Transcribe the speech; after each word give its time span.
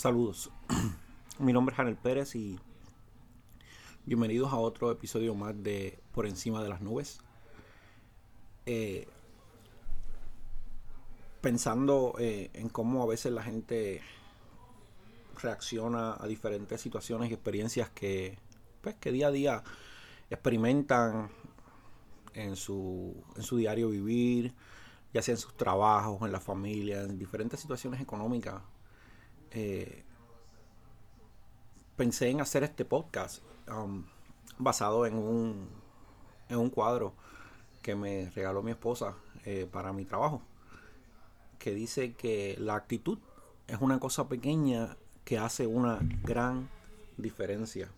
Saludos. 0.00 0.50
Mi 1.38 1.52
nombre 1.52 1.74
es 1.74 1.76
Janel 1.76 1.98
Pérez 1.98 2.34
y 2.34 2.58
bienvenidos 4.06 4.50
a 4.50 4.56
otro 4.56 4.90
episodio 4.90 5.34
más 5.34 5.62
de 5.62 6.00
Por 6.12 6.24
encima 6.24 6.62
de 6.62 6.70
las 6.70 6.80
nubes. 6.80 7.18
Eh, 8.64 9.06
pensando 11.42 12.14
eh, 12.18 12.48
en 12.54 12.70
cómo 12.70 13.02
a 13.02 13.06
veces 13.06 13.30
la 13.32 13.42
gente 13.42 14.00
reacciona 15.42 16.16
a 16.18 16.26
diferentes 16.26 16.80
situaciones 16.80 17.30
y 17.30 17.34
experiencias 17.34 17.90
que, 17.90 18.38
pues, 18.80 18.94
que 18.94 19.12
día 19.12 19.26
a 19.26 19.32
día 19.32 19.62
experimentan 20.30 21.30
en 22.32 22.56
su, 22.56 23.22
en 23.36 23.42
su 23.42 23.58
diario 23.58 23.90
vivir, 23.90 24.54
ya 25.12 25.20
sea 25.20 25.34
en 25.34 25.38
sus 25.38 25.54
trabajos, 25.58 26.22
en 26.22 26.32
la 26.32 26.40
familia, 26.40 27.02
en 27.02 27.18
diferentes 27.18 27.60
situaciones 27.60 28.00
económicas 28.00 28.62
eh, 29.52 30.04
pensé 31.96 32.30
en 32.30 32.40
hacer 32.40 32.62
este 32.62 32.84
podcast 32.84 33.42
um, 33.68 34.04
basado 34.58 35.06
en 35.06 35.14
un, 35.14 35.68
en 36.48 36.56
un 36.58 36.70
cuadro 36.70 37.14
que 37.82 37.94
me 37.94 38.30
regaló 38.30 38.62
mi 38.62 38.70
esposa 38.70 39.14
eh, 39.44 39.66
para 39.70 39.92
mi 39.92 40.04
trabajo, 40.04 40.42
que 41.58 41.72
dice 41.74 42.14
que 42.14 42.56
la 42.58 42.74
actitud 42.74 43.18
es 43.66 43.78
una 43.80 43.98
cosa 43.98 44.28
pequeña 44.28 44.96
que 45.24 45.38
hace 45.38 45.66
una 45.66 45.98
gran 46.22 46.68
diferencia. 47.16 47.88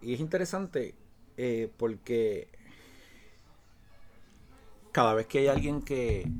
Y 0.00 0.14
es 0.14 0.20
interesante 0.20 0.94
eh, 1.36 1.70
porque 1.76 2.48
cada 4.92 5.14
vez 5.14 5.26
que 5.26 5.38
hay 5.38 5.46
alguien 5.48 5.82
que 5.82 6.30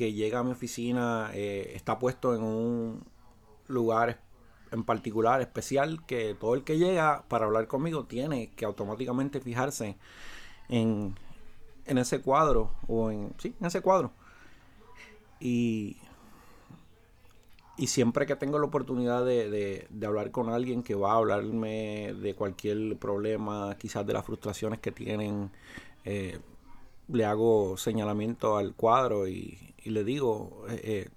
que 0.00 0.14
llega 0.14 0.38
a 0.38 0.42
mi 0.42 0.52
oficina 0.52 1.30
eh, 1.34 1.72
está 1.74 1.98
puesto 1.98 2.34
en 2.34 2.42
un 2.42 3.04
lugar 3.68 4.18
en 4.72 4.82
particular 4.82 5.42
especial 5.42 6.06
que 6.06 6.34
todo 6.40 6.54
el 6.54 6.64
que 6.64 6.78
llega 6.78 7.24
para 7.28 7.44
hablar 7.44 7.66
conmigo 7.66 8.06
tiene 8.06 8.48
que 8.56 8.64
automáticamente 8.64 9.40
fijarse 9.42 9.98
en, 10.70 11.14
en 11.84 11.98
ese 11.98 12.22
cuadro 12.22 12.70
o 12.88 13.10
en 13.10 13.34
sí 13.36 13.54
en 13.60 13.66
ese 13.66 13.82
cuadro. 13.82 14.10
Y 15.38 15.98
y 17.76 17.88
siempre 17.88 18.24
que 18.24 18.36
tengo 18.36 18.58
la 18.58 18.64
oportunidad 18.64 19.22
de, 19.22 19.86
de, 19.86 20.06
hablar 20.06 20.30
con 20.30 20.48
alguien 20.48 20.82
que 20.82 20.94
va 20.94 21.12
a 21.12 21.16
hablarme 21.16 22.14
de 22.14 22.34
cualquier 22.34 22.96
problema, 22.96 23.76
quizás 23.78 24.06
de 24.06 24.14
las 24.14 24.24
frustraciones 24.24 24.80
que 24.80 24.92
tienen, 24.92 25.50
eh, 26.06 26.38
le 27.12 27.24
hago 27.24 27.76
señalamiento 27.76 28.56
al 28.56 28.74
cuadro 28.74 29.28
y, 29.28 29.74
le 29.84 30.04
digo, 30.04 30.64
eh, 30.68 30.80
eh, 30.84 31.08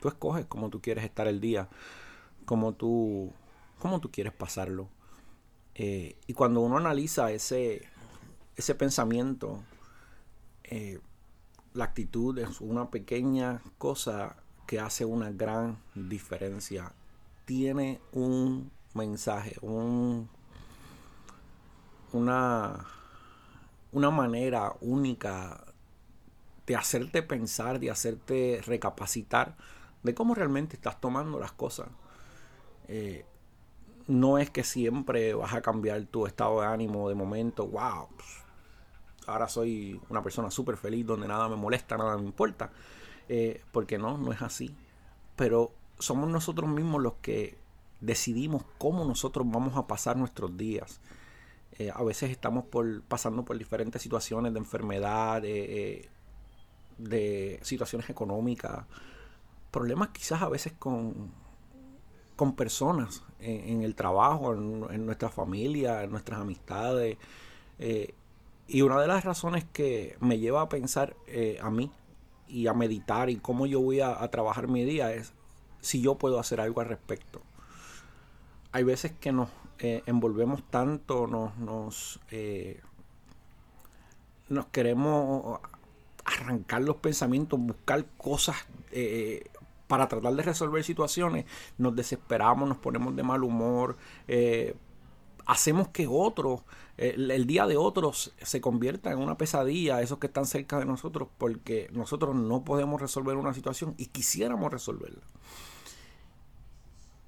tú 0.00 0.08
escoges 0.08 0.46
cómo 0.46 0.70
tú 0.70 0.80
quieres 0.80 1.04
estar 1.04 1.26
el 1.26 1.40
día, 1.40 1.68
cómo 2.44 2.72
tú, 2.74 3.32
cómo 3.78 4.00
tú 4.00 4.10
quieres 4.10 4.32
pasarlo. 4.32 4.88
Eh, 5.74 6.16
y 6.26 6.32
cuando 6.32 6.60
uno 6.60 6.76
analiza 6.76 7.32
ese, 7.32 7.88
ese 8.56 8.74
pensamiento, 8.74 9.62
la 11.74 11.84
actitud 11.84 12.38
es 12.38 12.62
una 12.62 12.90
pequeña 12.90 13.60
cosa 13.76 14.36
que 14.66 14.80
hace 14.80 15.04
una 15.04 15.30
gran 15.30 15.76
diferencia. 15.94 16.94
Tiene 17.44 18.00
un 18.12 18.70
mensaje, 18.94 19.56
un, 19.60 20.30
una, 22.12 22.86
una 23.92 24.10
manera 24.10 24.74
única 24.80 25.64
de 26.66 26.76
hacerte 26.76 27.22
pensar, 27.22 27.78
de 27.78 27.90
hacerte 27.90 28.60
recapacitar 28.64 29.56
de 30.02 30.14
cómo 30.14 30.34
realmente 30.34 30.76
estás 30.76 31.00
tomando 31.00 31.38
las 31.38 31.52
cosas. 31.52 31.88
Eh, 32.88 33.24
no 34.08 34.38
es 34.38 34.50
que 34.50 34.64
siempre 34.64 35.34
vas 35.34 35.54
a 35.54 35.62
cambiar 35.62 36.04
tu 36.06 36.26
estado 36.26 36.60
de 36.60 36.66
ánimo 36.66 37.08
de 37.08 37.14
momento, 37.14 37.66
wow, 37.66 38.08
pues, 38.16 38.28
ahora 39.26 39.48
soy 39.48 40.00
una 40.08 40.22
persona 40.22 40.50
súper 40.50 40.76
feliz 40.76 41.06
donde 41.06 41.28
nada 41.28 41.48
me 41.48 41.56
molesta, 41.56 41.96
nada 41.96 42.16
me 42.18 42.24
importa, 42.24 42.72
eh, 43.28 43.62
porque 43.70 43.98
no, 43.98 44.18
no 44.18 44.32
es 44.32 44.42
así. 44.42 44.74
Pero 45.36 45.72
somos 45.98 46.28
nosotros 46.28 46.68
mismos 46.68 47.00
los 47.02 47.14
que 47.22 47.56
decidimos 48.00 48.64
cómo 48.78 49.04
nosotros 49.04 49.48
vamos 49.48 49.76
a 49.76 49.86
pasar 49.86 50.16
nuestros 50.16 50.56
días. 50.56 51.00
Eh, 51.78 51.90
a 51.92 52.02
veces 52.02 52.30
estamos 52.30 52.64
por, 52.64 53.02
pasando 53.02 53.44
por 53.44 53.56
diferentes 53.58 54.02
situaciones 54.02 54.52
de 54.52 54.58
enfermedad, 54.58 55.42
de 55.42 56.08
situaciones 57.62 58.08
económicas, 58.10 58.84
problemas 59.70 60.10
quizás 60.10 60.42
a 60.42 60.48
veces 60.48 60.74
con, 60.78 61.32
con 62.36 62.54
personas 62.54 63.22
en, 63.40 63.82
el 63.82 63.94
trabajo, 63.94 64.52
en, 64.52 65.06
nuestra 65.06 65.28
familia, 65.28 66.02
en 66.02 66.10
nuestras 66.10 66.40
amistades. 66.40 67.16
Eh, 67.78 68.14
y 68.68 68.82
una 68.82 69.00
de 69.00 69.06
las 69.06 69.24
razones 69.24 69.64
que 69.72 70.16
me 70.20 70.38
lleva 70.38 70.62
a 70.62 70.68
pensar 70.68 71.16
eh, 71.26 71.58
a 71.60 71.70
mí 71.70 71.90
y 72.48 72.66
a 72.66 72.74
meditar 72.74 73.30
y 73.30 73.36
cómo 73.36 73.66
yo 73.66 73.80
voy 73.80 74.00
a, 74.00 74.28
trabajar 74.30 74.68
mi 74.68 74.84
día 74.84 75.12
es 75.12 75.32
si 75.80 76.00
yo 76.00 76.16
puedo 76.16 76.38
hacer 76.38 76.60
algo 76.60 76.80
al 76.80 76.88
respecto. 76.88 77.42
Hay 78.72 78.84
veces 78.84 79.12
que 79.12 79.32
nos 79.32 79.48
eh, 79.82 80.02
envolvemos 80.06 80.62
tanto, 80.70 81.26
nos, 81.26 81.56
nos, 81.58 82.20
nos 84.48 84.66
queremos 84.66 85.60
arrancar 86.24 86.82
los 86.82 86.96
pensamientos, 86.96 87.58
buscar 87.58 88.04
cosas 88.16 88.56
eh, 88.90 89.44
para 89.86 90.08
tratar 90.08 90.34
de 90.34 90.42
resolver 90.42 90.84
situaciones, 90.84 91.44
nos 91.78 91.94
desesperamos, 91.94 92.68
nos 92.68 92.78
ponemos 92.78 93.14
de 93.14 93.22
mal 93.22 93.44
humor, 93.44 93.96
eh, 94.26 94.74
hacemos 95.44 95.88
que 95.88 96.06
otros, 96.08 96.62
el, 96.96 97.46
día 97.46 97.66
de 97.66 97.76
otros 97.76 98.32
se 98.40 98.60
convierta 98.60 99.10
en 99.10 99.18
una 99.18 99.36
pesadilla, 99.36 100.00
esos 100.00 100.18
que 100.18 100.28
están 100.28 100.46
cerca 100.46 100.78
de 100.78 100.86
nosotros, 100.86 101.28
porque 101.36 101.90
nosotros 101.92 102.34
no 102.34 102.64
podemos 102.64 103.00
resolver 103.00 103.36
una 103.36 103.52
situación 103.52 103.94
y 103.98 104.06
quisiéramos 104.06 104.72
resolverla. 104.72 105.22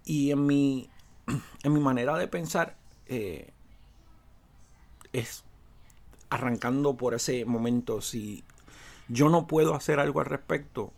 Y 0.04 0.31
en 0.31 0.47
mi, 0.47 0.88
en 1.62 1.73
mi 1.73 1.81
manera 1.81 2.17
de 2.17 2.29
pensar, 2.29 2.77
eh, 3.07 3.53
es 5.12 5.45
arrancando 6.31 6.97
por 6.97 7.15
ese 7.15 7.45
momento, 7.45 8.01
si 8.01 8.45
yo 9.09 9.29
no 9.29 9.47
puedo 9.47 9.75
hacer 9.75 10.01
algo 10.01 10.21
al 10.21 10.27
respecto, 10.27 10.93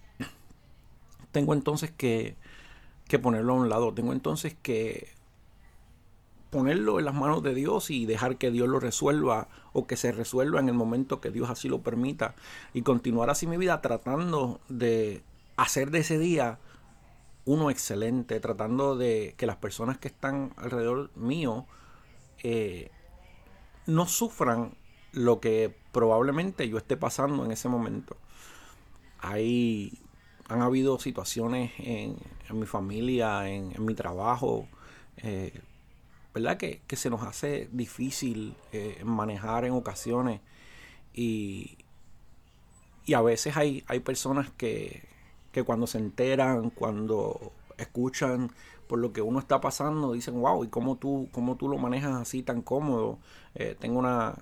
tengo 1.32 1.52
entonces 1.52 1.90
que, 1.90 2.36
que 3.08 3.18
ponerlo 3.18 3.52
a 3.52 3.56
un 3.56 3.68
lado, 3.68 3.92
tengo 3.92 4.12
entonces 4.12 4.56
que 4.62 5.14
ponerlo 6.50 6.98
en 6.98 7.04
las 7.04 7.14
manos 7.14 7.42
de 7.42 7.54
Dios 7.54 7.90
y 7.90 8.06
dejar 8.06 8.38
que 8.38 8.50
Dios 8.50 8.68
lo 8.68 8.80
resuelva 8.80 9.48
o 9.72 9.86
que 9.86 9.96
se 9.96 10.12
resuelva 10.12 10.60
en 10.60 10.68
el 10.68 10.74
momento 10.74 11.20
que 11.20 11.30
Dios 11.30 11.50
así 11.50 11.68
lo 11.68 11.82
permita 11.82 12.34
y 12.72 12.82
continuar 12.82 13.28
así 13.28 13.46
mi 13.46 13.58
vida 13.58 13.82
tratando 13.82 14.60
de 14.68 15.22
hacer 15.56 15.90
de 15.90 15.98
ese 15.98 16.18
día 16.18 16.58
uno 17.46 17.70
excelente, 17.70 18.38
tratando 18.40 18.96
de 18.96 19.34
que 19.38 19.46
las 19.46 19.56
personas 19.56 19.98
que 19.98 20.08
están 20.08 20.52
alrededor 20.56 21.16
mío 21.16 21.64
eh, 22.42 22.90
no 23.86 24.06
sufran 24.06 24.74
lo 25.12 25.40
que 25.40 25.74
probablemente 25.92 26.68
yo 26.68 26.76
esté 26.76 26.96
pasando 26.96 27.44
en 27.44 27.52
ese 27.52 27.68
momento. 27.68 28.16
Hay, 29.20 30.02
han 30.48 30.60
habido 30.60 30.98
situaciones 30.98 31.72
en, 31.78 32.16
mi 32.50 32.66
familia, 32.66 33.48
en, 33.48 33.72
mi 33.84 33.94
trabajo, 33.94 34.66
eh, 35.18 35.58
¿verdad? 36.34 36.56
Que, 36.58 36.82
se 36.96 37.10
nos 37.10 37.22
hace 37.22 37.68
difícil 37.72 38.56
eh, 38.72 39.00
manejar 39.04 39.64
en 39.64 39.72
ocasiones 39.72 40.40
y, 41.14 41.78
y 43.06 43.14
a 43.14 43.22
veces 43.22 43.56
hay, 43.56 43.84
hay 43.86 44.00
personas 44.00 44.50
que, 44.50 45.15
que 45.56 45.64
cuando 45.64 45.86
se 45.86 45.96
enteran, 45.96 46.68
cuando 46.68 47.50
escuchan 47.78 48.52
por 48.86 48.98
lo 48.98 49.14
que 49.14 49.22
uno 49.22 49.38
está 49.38 49.58
pasando, 49.58 50.12
dicen, 50.12 50.38
wow, 50.38 50.62
¿y 50.64 50.68
cómo 50.68 50.96
tú, 50.96 51.30
cómo 51.32 51.56
tú 51.56 51.66
lo 51.70 51.78
manejas 51.78 52.12
así 52.20 52.42
tan 52.42 52.60
cómodo? 52.60 53.18
Eh, 53.54 53.74
tengo 53.80 53.98
una, 53.98 54.34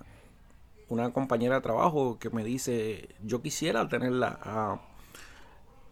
una 0.89 1.13
compañera 1.13 1.55
de 1.55 1.61
trabajo 1.61 2.19
que 2.19 2.29
me 2.29 2.43
dice, 2.43 3.15
yo 3.23 3.41
quisiera 3.41 3.87
tener 3.87 4.11
la, 4.11 4.37
ah, 4.43 4.81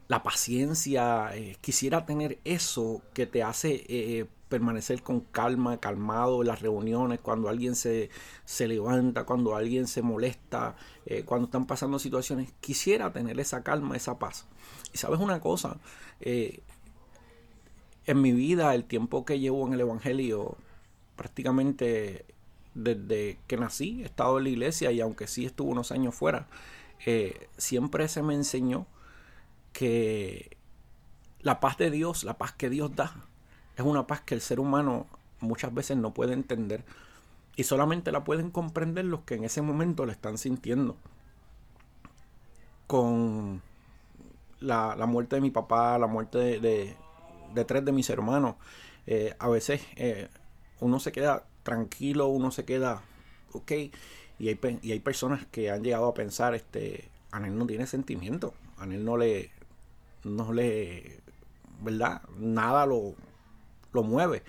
la 0.09 0.23
paciencia, 0.23 1.33
eh, 1.33 1.55
quisiera 1.61 2.05
tener 2.05 2.39
eso 2.43 3.01
que 3.13 3.25
te 3.25 3.43
hace 3.43 3.85
eh, 3.87 4.25
permanecer 4.53 5.01
con 5.01 5.21
calma, 5.21 5.79
calmado 5.79 6.41
en 6.41 6.47
las 6.47 6.61
reuniones, 6.61 7.19
cuando 7.19 7.49
alguien 7.49 7.75
se, 7.75 8.09
se 8.45 8.67
levanta, 8.67 9.23
cuando 9.25 9.55
alguien 9.55 9.87
se 9.87 10.01
molesta, 10.01 10.75
eh, 11.05 11.23
cuando 11.23 11.45
están 11.45 11.65
pasando 11.65 11.97
situaciones, 11.97 12.53
quisiera 12.61 13.11
tener 13.11 13.39
esa 13.39 13.63
calma, 13.63 13.95
esa 13.95 14.19
paz. 14.19 14.45
Y 14.93 14.97
sabes 14.97 15.19
una 15.19 15.39
cosa, 15.39 15.77
en 16.19 16.61
mi 18.21 18.31
vida, 18.31 18.75
el 18.75 18.83
tiempo 18.83 19.25
que 19.25 19.39
llevo 19.39 19.65
en 19.65 19.73
el 19.73 19.81
Evangelio, 19.81 20.57
prácticamente 21.15 22.25
desde 22.73 23.39
que 23.47 23.57
nací 23.57 24.01
he 24.01 24.05
estado 24.05 24.37
en 24.37 24.45
la 24.45 24.49
iglesia 24.49 24.91
y 24.91 24.99
aunque 24.99 25.27
sí 25.27 25.45
estuve 25.45 25.71
unos 25.71 25.91
años 25.91 26.15
fuera, 26.15 26.47
eh, 27.05 27.47
siempre 27.57 28.07
se 28.07 28.23
me 28.23 28.33
enseñó 28.33 28.87
que 29.73 30.57
la 31.41 31.59
paz 31.59 31.77
de 31.77 31.91
Dios, 31.91 32.23
la 32.23 32.37
paz 32.37 32.53
que 32.53 32.69
Dios 32.69 32.95
da, 32.95 33.27
es 33.75 33.83
una 33.83 34.07
paz 34.07 34.21
que 34.21 34.35
el 34.35 34.41
ser 34.41 34.59
humano 34.59 35.07
muchas 35.39 35.73
veces 35.73 35.97
no 35.97 36.13
puede 36.13 36.33
entender 36.33 36.83
y 37.55 37.63
solamente 37.63 38.11
la 38.11 38.23
pueden 38.23 38.49
comprender 38.49 39.05
los 39.05 39.21
que 39.21 39.35
en 39.35 39.43
ese 39.43 39.61
momento 39.61 40.05
la 40.05 40.13
están 40.13 40.37
sintiendo. 40.37 40.95
Con 42.87 43.61
la, 44.59 44.95
muerte 45.07 45.35
de 45.37 45.41
mi 45.41 45.51
papá, 45.51 45.97
la 45.97 46.07
muerte 46.07 46.59
de, 46.59 46.95
tres 47.65 47.85
de 47.85 47.91
mis 47.91 48.09
hermanos, 48.09 48.55
eh, 49.07 49.35
a 49.39 49.49
veces 49.49 49.81
eh, 49.95 50.29
uno 50.79 50.99
se 50.99 51.11
queda 51.11 51.45
tranquilo, 51.63 52.27
uno 52.27 52.51
se 52.51 52.65
queda 52.65 53.01
ok, 53.53 53.71
y 54.39 54.47
hay, 54.49 54.59
y 54.81 54.91
hay 54.91 54.99
personas 54.99 55.45
que 55.45 55.69
han 55.69 55.83
llegado 55.83 56.07
a 56.07 56.13
pensar, 56.13 56.55
este, 56.55 57.09
no 57.31 57.65
tiene 57.65 57.87
sentimiento, 57.87 58.53
Anel 58.77 59.05
no 59.05 59.17
le, 59.17 59.51
no 60.23 60.51
le, 60.53 61.19
¿verdad? 61.81 62.21
Nada 62.37 62.85
lo, 62.85 63.15
lo 63.93 64.03
mueve. 64.03 64.43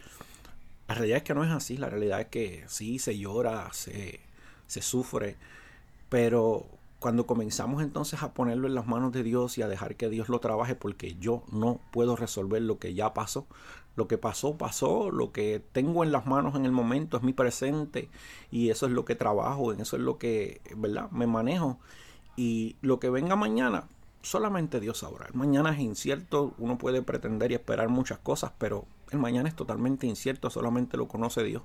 La 0.88 0.94
realidad 0.94 1.18
es 1.18 1.22
que 1.22 1.34
no 1.34 1.44
es 1.44 1.50
así, 1.50 1.76
la 1.76 1.88
realidad 1.88 2.20
es 2.20 2.26
que 2.26 2.64
sí, 2.66 2.98
se 2.98 3.16
llora, 3.18 3.72
se, 3.72 4.20
se 4.66 4.82
sufre, 4.82 5.36
pero 6.08 6.66
cuando 6.98 7.26
comenzamos 7.26 7.82
entonces 7.82 8.22
a 8.22 8.32
ponerlo 8.32 8.66
en 8.66 8.74
las 8.74 8.86
manos 8.86 9.12
de 9.12 9.22
Dios 9.22 9.58
y 9.58 9.62
a 9.62 9.68
dejar 9.68 9.96
que 9.96 10.08
Dios 10.08 10.28
lo 10.28 10.40
trabaje, 10.40 10.74
porque 10.74 11.16
yo 11.20 11.42
no 11.52 11.80
puedo 11.90 12.16
resolver 12.16 12.62
lo 12.62 12.78
que 12.78 12.94
ya 12.94 13.12
pasó, 13.12 13.46
lo 13.94 14.08
que 14.08 14.18
pasó, 14.18 14.56
pasó, 14.56 15.10
lo 15.10 15.30
que 15.30 15.62
tengo 15.72 16.02
en 16.02 16.12
las 16.12 16.26
manos 16.26 16.54
en 16.54 16.64
el 16.64 16.72
momento 16.72 17.16
es 17.16 17.22
mi 17.22 17.32
presente 17.32 18.08
y 18.50 18.70
eso 18.70 18.86
es 18.86 18.92
lo 18.92 19.04
que 19.04 19.14
trabajo, 19.14 19.72
en 19.72 19.80
eso 19.80 19.96
es 19.96 20.02
lo 20.02 20.18
que, 20.18 20.60
¿verdad? 20.76 21.10
Me 21.10 21.26
manejo 21.26 21.78
y 22.36 22.76
lo 22.80 22.98
que 23.00 23.10
venga 23.10 23.36
mañana, 23.36 23.84
solamente 24.22 24.80
Dios 24.80 24.98
sabrá. 24.98 25.28
Mañana 25.34 25.72
es 25.74 25.80
incierto, 25.80 26.54
uno 26.58 26.78
puede 26.78 27.02
pretender 27.02 27.52
y 27.52 27.54
esperar 27.54 27.88
muchas 27.88 28.18
cosas, 28.18 28.52
pero 28.58 28.86
el 29.10 29.18
mañana 29.18 29.48
es 29.48 29.56
totalmente 29.56 30.06
incierto, 30.06 30.50
solamente 30.50 30.96
lo 30.96 31.08
conoce 31.08 31.42
Dios. 31.42 31.62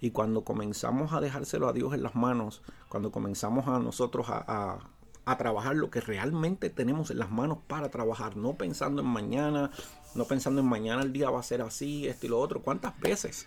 Y 0.00 0.10
cuando 0.10 0.44
comenzamos 0.44 1.12
a 1.12 1.20
dejárselo 1.20 1.68
a 1.68 1.72
Dios 1.72 1.94
en 1.94 2.02
las 2.02 2.14
manos, 2.14 2.62
cuando 2.88 3.10
comenzamos 3.10 3.66
a 3.66 3.78
nosotros 3.78 4.26
a, 4.28 4.78
a, 5.24 5.36
trabajar 5.38 5.74
lo 5.74 5.90
que 5.90 6.00
realmente 6.00 6.70
tenemos 6.70 7.10
en 7.10 7.18
las 7.18 7.30
manos 7.30 7.58
para 7.66 7.90
trabajar, 7.90 8.36
no 8.36 8.54
pensando 8.54 9.02
en 9.02 9.08
mañana, 9.08 9.70
no 10.14 10.24
pensando 10.24 10.60
en 10.60 10.66
mañana 10.66 11.02
el 11.02 11.12
día 11.12 11.30
va 11.30 11.40
a 11.40 11.42
ser 11.42 11.62
así, 11.62 12.06
esto 12.06 12.26
y 12.26 12.28
lo 12.28 12.38
otro. 12.38 12.62
¿Cuántas 12.62 12.98
veces? 13.00 13.46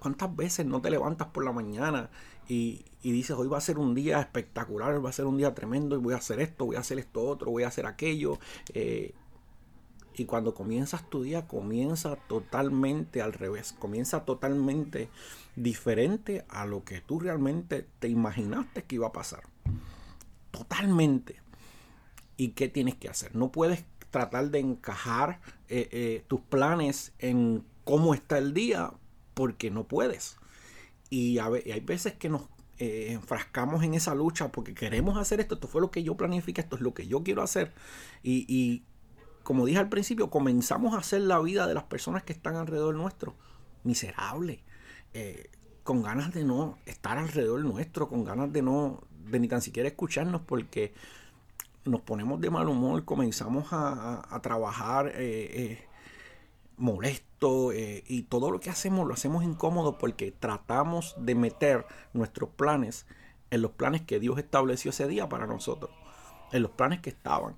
¿Cuántas 0.00 0.34
veces 0.34 0.66
no 0.66 0.80
te 0.80 0.90
levantas 0.90 1.28
por 1.28 1.44
la 1.44 1.52
mañana 1.52 2.10
y, 2.48 2.84
y, 3.02 3.12
dices, 3.12 3.36
hoy 3.36 3.48
va 3.48 3.58
a 3.58 3.60
ser 3.60 3.78
un 3.78 3.94
día 3.94 4.20
espectacular, 4.20 5.04
va 5.04 5.10
a 5.10 5.12
ser 5.12 5.26
un 5.26 5.36
día 5.36 5.54
tremendo 5.54 5.96
y 5.96 6.00
voy 6.00 6.14
a 6.14 6.18
hacer 6.18 6.40
esto, 6.40 6.66
voy 6.66 6.76
a 6.76 6.80
hacer 6.80 6.98
esto 6.98 7.24
otro, 7.24 7.50
voy 7.50 7.62
a 7.62 7.68
hacer 7.68 7.86
aquello? 7.86 8.38
Eh, 8.74 9.14
y 10.18 10.24
cuando 10.24 10.54
comienzas 10.54 11.08
tu 11.10 11.22
día, 11.22 11.46
comienza 11.46 12.16
totalmente 12.16 13.20
al 13.20 13.34
revés, 13.34 13.74
comienza 13.78 14.24
totalmente 14.24 15.10
diferente 15.56 16.46
a 16.48 16.64
lo 16.64 16.84
que 16.84 17.02
tú 17.02 17.20
realmente 17.20 17.86
te 17.98 18.08
imaginaste 18.08 18.84
que 18.84 18.94
iba 18.94 19.08
a 19.08 19.12
pasar. 19.12 19.42
Totalmente. 20.50 21.42
¿Y 22.38 22.50
qué 22.50 22.68
tienes 22.68 22.94
que 22.94 23.10
hacer? 23.10 23.36
No 23.36 23.52
puedes 23.52 23.84
tratar 24.10 24.50
de 24.50 24.60
encajar 24.60 25.40
eh, 25.68 25.88
eh, 25.92 26.24
tus 26.28 26.40
planes 26.40 27.12
en 27.18 27.62
cómo 27.84 28.14
está 28.14 28.38
el 28.38 28.54
día 28.54 28.94
porque 29.34 29.70
no 29.70 29.84
puedes. 29.84 30.38
Y, 31.10 31.38
hay 31.38 31.80
veces 31.80 32.14
que 32.14 32.30
nos 32.30 32.48
eh, 32.78 33.08
enfrascamos 33.10 33.84
en 33.84 33.92
esa 33.92 34.14
lucha 34.14 34.50
porque 34.50 34.72
queremos 34.72 35.18
hacer 35.18 35.40
esto, 35.40 35.56
esto 35.56 35.68
fue 35.68 35.82
lo 35.82 35.90
que 35.90 36.02
yo 36.02 36.16
planifiqué, 36.16 36.62
esto 36.62 36.76
es 36.76 36.82
lo 36.82 36.94
que 36.94 37.06
yo 37.06 37.22
quiero 37.22 37.42
hacer. 37.42 37.74
y 38.22 38.82
como 39.46 39.64
dije 39.64 39.78
al 39.78 39.88
principio, 39.88 40.28
comenzamos 40.28 40.92
a 40.94 40.98
hacer 40.98 41.20
la 41.20 41.38
vida 41.38 41.68
de 41.68 41.74
las 41.74 41.84
personas 41.84 42.24
que 42.24 42.32
están 42.32 42.56
alrededor 42.56 42.96
nuestro 42.96 43.36
miserable, 43.84 44.64
eh, 45.14 45.50
con 45.84 46.02
ganas 46.02 46.34
de 46.34 46.42
no 46.42 46.78
estar 46.84 47.16
alrededor 47.16 47.64
nuestro, 47.64 48.08
con 48.08 48.24
ganas 48.24 48.52
de 48.52 48.62
no, 48.62 49.04
de 49.30 49.38
ni 49.38 49.46
tan 49.46 49.62
siquiera 49.62 49.88
escucharnos, 49.88 50.40
porque 50.40 50.94
nos 51.84 52.00
ponemos 52.00 52.40
de 52.40 52.50
mal 52.50 52.68
humor, 52.68 53.04
comenzamos 53.04 53.68
a, 53.70 54.40
trabajar 54.42 55.12
eh, 55.14 55.14
eh, 55.14 55.86
molesto 56.76 57.70
y 57.72 58.22
todo 58.22 58.50
lo 58.50 58.58
que 58.58 58.70
hacemos 58.70 59.06
lo 59.06 59.14
hacemos 59.14 59.44
incómodo 59.44 59.96
porque 59.96 60.32
tratamos 60.32 61.14
de 61.20 61.36
meter 61.36 61.86
nuestros 62.14 62.50
planes 62.50 63.06
en 63.50 63.62
los 63.62 63.70
planes 63.70 64.02
que 64.02 64.18
Dios 64.18 64.38
estableció 64.38 64.90
ese 64.90 65.06
día 65.06 65.28
para 65.28 65.46
nosotros, 65.46 65.92
en 66.50 66.62
los 66.62 66.72
planes 66.72 66.98
que 66.98 67.10
estaban. 67.10 67.54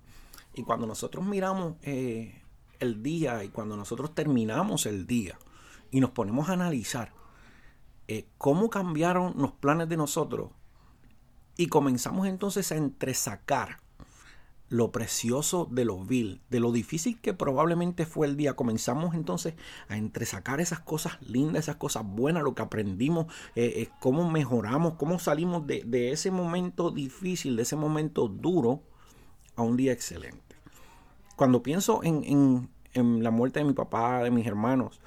Y 0.58 0.64
cuando 0.64 0.88
nosotros 0.88 1.25
miramos 1.25 1.76
eh, 1.82 2.43
el 2.81 3.00
día 3.00 3.44
y 3.44 3.49
cuando 3.49 3.76
nosotros 3.76 4.12
terminamos 4.12 4.87
el 4.87 5.06
día 5.06 5.38
y 5.93 6.00
nos 6.00 6.10
ponemos 6.10 6.49
a 6.49 6.55
analizar 6.55 7.12
eh, 8.08 8.26
cómo 8.38 8.69
cambiaron 8.69 9.34
los 9.37 9.52
planes 9.52 9.88
de 9.88 9.96
nosotros 9.96 10.50
y 11.56 11.69
comenzamos 11.69 12.26
entonces 12.26 12.72
a 12.72 12.76
entresacar 12.76 13.78
lo 14.69 14.90
precioso 14.90 15.69
de 15.70 15.84
lo 15.84 16.05
vil, 16.05 16.40
de 16.50 16.58
lo 16.58 16.72
difícil 16.72 17.20
que 17.20 17.34
probablemente 17.34 18.05
fue 18.05 18.26
el 18.26 18.37
día. 18.37 18.56
Comenzamos 18.56 19.14
entonces 19.14 19.55
a 19.87 19.96
entresacar 19.96 20.60
esas 20.60 20.81
cosas 20.81 21.22
lindas, 21.22 21.66
esas 21.66 21.76
cosas 21.76 22.05
buenas, 22.05 22.43
lo 22.43 22.56
que 22.56 22.62
aprendimos, 22.62 23.32
eh, 23.55 23.90
cómo 24.00 24.28
mejoramos, 24.28 24.94
cómo 24.94 25.20
salimos 25.20 25.69
de, 25.69 25.84
de, 25.87 26.10
ese 26.10 26.32
momento 26.32 26.90
difícil, 26.90 27.55
de 27.55 27.62
ese 27.62 27.76
momento 27.76 28.26
duro, 28.26 28.82
a 29.55 29.62
un 29.62 29.76
día 29.76 29.93
excelente 29.93 30.47
cuando 31.38 31.62
pienso 31.62 32.00
en, 32.02 32.69
la 32.94 33.31
muerte 33.31 33.61
de 33.61 33.64
mi 33.64 33.73
papá, 33.73 34.25
de 34.25 34.31
mis 34.32 34.44
hermanos, 34.44 35.00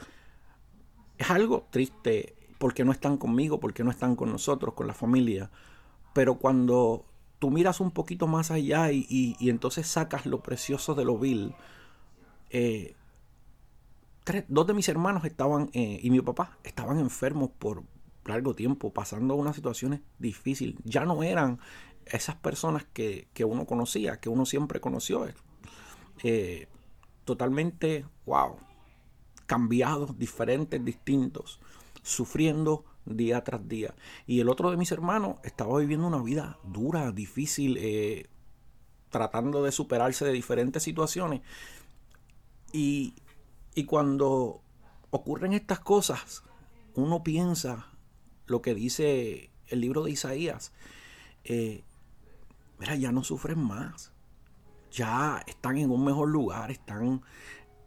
es 1.18 1.30
algo 1.30 1.68
triste 1.70 2.36
porque 2.58 2.86
no 2.86 2.94
están 2.94 3.18
conmigo, 3.18 3.60
porque 3.60 3.84
no 3.84 3.92
están 3.92 4.16
con 4.16 4.32
nosotros, 4.32 4.74
con 4.74 4.88
la 4.88 4.94
familia. 4.94 5.52
Pero 6.14 6.36
cuando 6.36 7.06
tú 7.38 7.52
miras 7.52 7.82
un 7.82 7.92
poquito 7.92 8.28
más 8.28 8.50
allá 8.50 8.94
y, 8.94 9.36
entonces 9.42 9.88
sacas 9.88 10.26
lo 10.26 10.42
precioso 10.42 10.96
de 10.96 11.04
lo 11.04 11.18
vil, 11.18 11.54
eh, 12.50 12.96
dos 14.48 14.68
de 14.68 14.74
mis 14.74 14.88
hermanos 14.88 15.26
estaban, 15.26 15.70
eh, 15.74 16.00
y 16.02 16.12
mi 16.12 16.22
papá, 16.22 16.58
estaban 16.64 16.98
enfermos 16.98 17.50
por 17.60 17.84
largo 18.24 18.56
tiempo, 18.56 18.94
pasando 18.94 19.36
unas 19.36 19.58
situaciones 19.58 20.00
difíciles. 20.18 20.78
Ya 20.86 21.04
no 21.04 21.24
eran 21.24 21.60
esas 22.06 22.36
personas 22.38 22.86
que, 22.94 23.28
que 23.34 23.44
uno 23.44 23.66
conocía, 23.66 24.22
que 24.22 24.30
uno 24.30 24.46
siempre 24.46 24.80
conoció. 24.80 25.28
Eh, 26.24 26.68
totalmente, 27.26 28.06
wow, 28.26 28.58
cambiados, 29.46 30.18
diferentes, 30.18 30.84
distintos, 30.84 31.60
sufriendo 32.04 32.86
día 33.06 33.44
tras 33.44 33.68
día. 33.68 33.96
Y 34.28 34.40
el 34.40 34.50
otro 34.50 34.72
de 34.72 34.78
mis 34.78 34.92
hermanos 34.92 35.38
estaba 35.44 35.80
viviendo 35.80 36.08
una 36.08 36.22
vida 36.22 36.60
dura, 36.64 37.12
difícil, 37.12 37.78
eh, 37.80 38.28
tratando 39.10 39.64
de 39.64 39.72
superarse 39.72 40.26
de 40.26 40.32
diferentes 40.32 40.84
situaciones. 40.84 41.42
Y, 42.72 43.16
y 43.76 43.86
cuando 43.86 44.62
ocurren 45.10 45.54
estas 45.54 45.80
cosas, 45.80 46.44
uno 46.96 47.24
piensa 47.24 47.88
lo 48.46 48.62
que 48.62 48.76
dice 48.76 49.52
el 49.68 49.82
libro 49.82 50.04
de 50.04 50.12
Isaías. 50.12 50.72
Eh, 51.44 51.84
mira, 52.80 52.96
ya 52.96 53.12
no 53.12 53.24
sufren 53.24 53.60
más 53.60 54.12
ya 54.92 55.42
están 55.48 55.78
en 55.78 55.90
un 55.90 56.04
mejor 56.04 56.30
lugar, 56.30 56.70
están, 56.70 57.22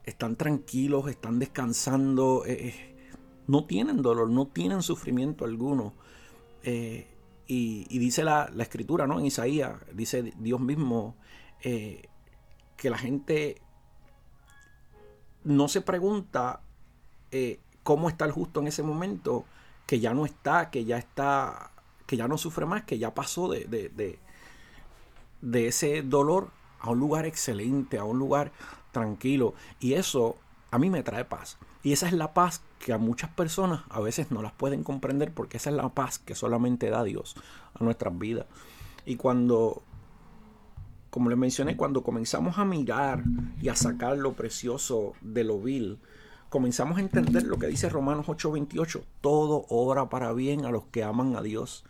están 0.05 0.37
tranquilos, 0.37 1.09
están 1.09 1.39
descansando, 1.39 2.45
eh, 2.47 2.69
eh, 2.69 3.09
no 3.47 3.67
tienen 3.67 4.03
dolor, 4.03 4.31
no 4.31 4.47
tienen 4.47 4.83
sufrimiento 4.83 5.45
alguno. 5.45 5.95
Eh, 6.63 7.09
y, 7.47 7.99
dice 7.99 8.25
la, 8.25 8.51
escritura, 8.59 9.07
¿no? 9.07 9.19
En 9.19 9.27
Isaías, 9.27 9.75
dice 9.93 10.33
Dios 10.39 10.61
mismo 10.61 11.17
que 11.61 12.91
la 12.91 12.99
gente 12.99 13.63
no 15.45 15.69
se 15.69 15.81
pregunta 15.81 16.61
cómo 17.83 18.09
está 18.09 18.25
el 18.27 18.33
justo 18.33 18.61
en 18.61 18.67
ese 18.67 18.83
momento, 18.83 19.45
que 19.87 20.01
ya 20.01 20.15
no 20.15 20.25
está, 20.25 20.71
que 20.71 20.85
ya 20.85 20.99
está, 20.99 21.71
que 22.07 22.17
ya 22.17 22.29
no 22.29 22.39
sufre 22.39 22.67
más, 22.67 22.85
que 22.85 22.99
ya 22.99 23.15
pasó 23.15 23.49
de, 23.49 23.65
de, 23.67 24.19
de 25.43 25.67
ese 25.67 26.03
dolor 26.03 26.51
a 26.85 26.91
un 26.91 27.01
lugar 27.01 27.25
excelente, 27.25 27.97
a 27.97 28.05
un 28.05 28.19
lugar 28.19 28.53
tranquilo. 28.93 29.55
Y 29.81 29.95
eso 29.95 30.37
a 30.71 30.79
mí 30.79 30.91
me 30.91 31.03
trae 31.03 31.25
paz. 31.25 31.57
Y 31.83 31.93
esa 31.93 32.07
es 32.07 32.13
la 32.13 32.35
paz 32.35 32.63
que 32.79 32.93
a 32.93 32.99
muchas 32.99 33.31
personas 33.31 33.83
a 33.89 34.01
veces 34.01 34.31
no 34.31 34.43
las 34.43 34.53
pueden 34.53 34.85
comprender 34.85 35.33
porque 35.33 35.57
esa 35.57 35.71
es 35.71 35.77
la 35.77 35.89
paz 35.89 36.19
que 36.19 36.35
solamente 36.35 36.91
da 36.91 37.03
Dios 37.03 37.37
a 37.75 37.83
nuestras 37.83 38.19
vidas. 38.19 38.47
Y 39.07 39.17
cuando, 39.17 39.83
como 41.09 41.31
les 41.31 41.39
mencioné, 41.39 41.77
cuando 41.77 42.03
comenzamos 42.03 42.59
a 42.59 42.67
mirar 42.67 43.25
y 43.63 43.69
a 43.71 43.77
sacar 43.77 44.19
lo 44.19 44.35
precioso 44.35 45.15
de 45.23 45.45
lo 45.45 45.59
vil, 45.61 45.99
comenzamos 46.51 46.99
a 46.99 47.01
entender 47.01 47.45
lo 47.45 47.59
que 47.59 47.67
dice 47.67 47.89
Romanos 47.89 48.27
8:28. 48.29 49.03
Todo 49.23 49.65
obra 49.71 50.11
para 50.11 50.35
bien 50.35 50.67
a 50.67 50.71
los 50.71 50.85
que 50.87 51.03
aman 51.03 51.35
a 51.35 51.41
Dios 51.41 51.85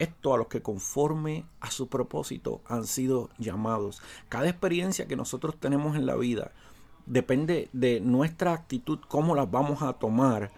esto 0.00 0.34
a 0.34 0.38
los 0.38 0.48
que 0.48 0.62
conforme 0.62 1.44
a 1.60 1.70
su 1.70 1.88
propósito 1.88 2.62
han 2.66 2.86
sido 2.86 3.28
llamados. 3.38 4.02
Cada 4.28 4.48
experiencia 4.48 5.06
que 5.06 5.14
nosotros 5.14 5.60
tenemos 5.60 5.94
en 5.94 6.06
la 6.06 6.16
vida, 6.16 6.52
depende 7.06 7.68
de 7.72 8.00
nuestra 8.00 8.52
actitud, 8.52 8.98
cómo 9.08 9.34
las 9.34 9.50
vamos 9.50 9.82
a 9.82 9.92
tomar, 9.92 10.52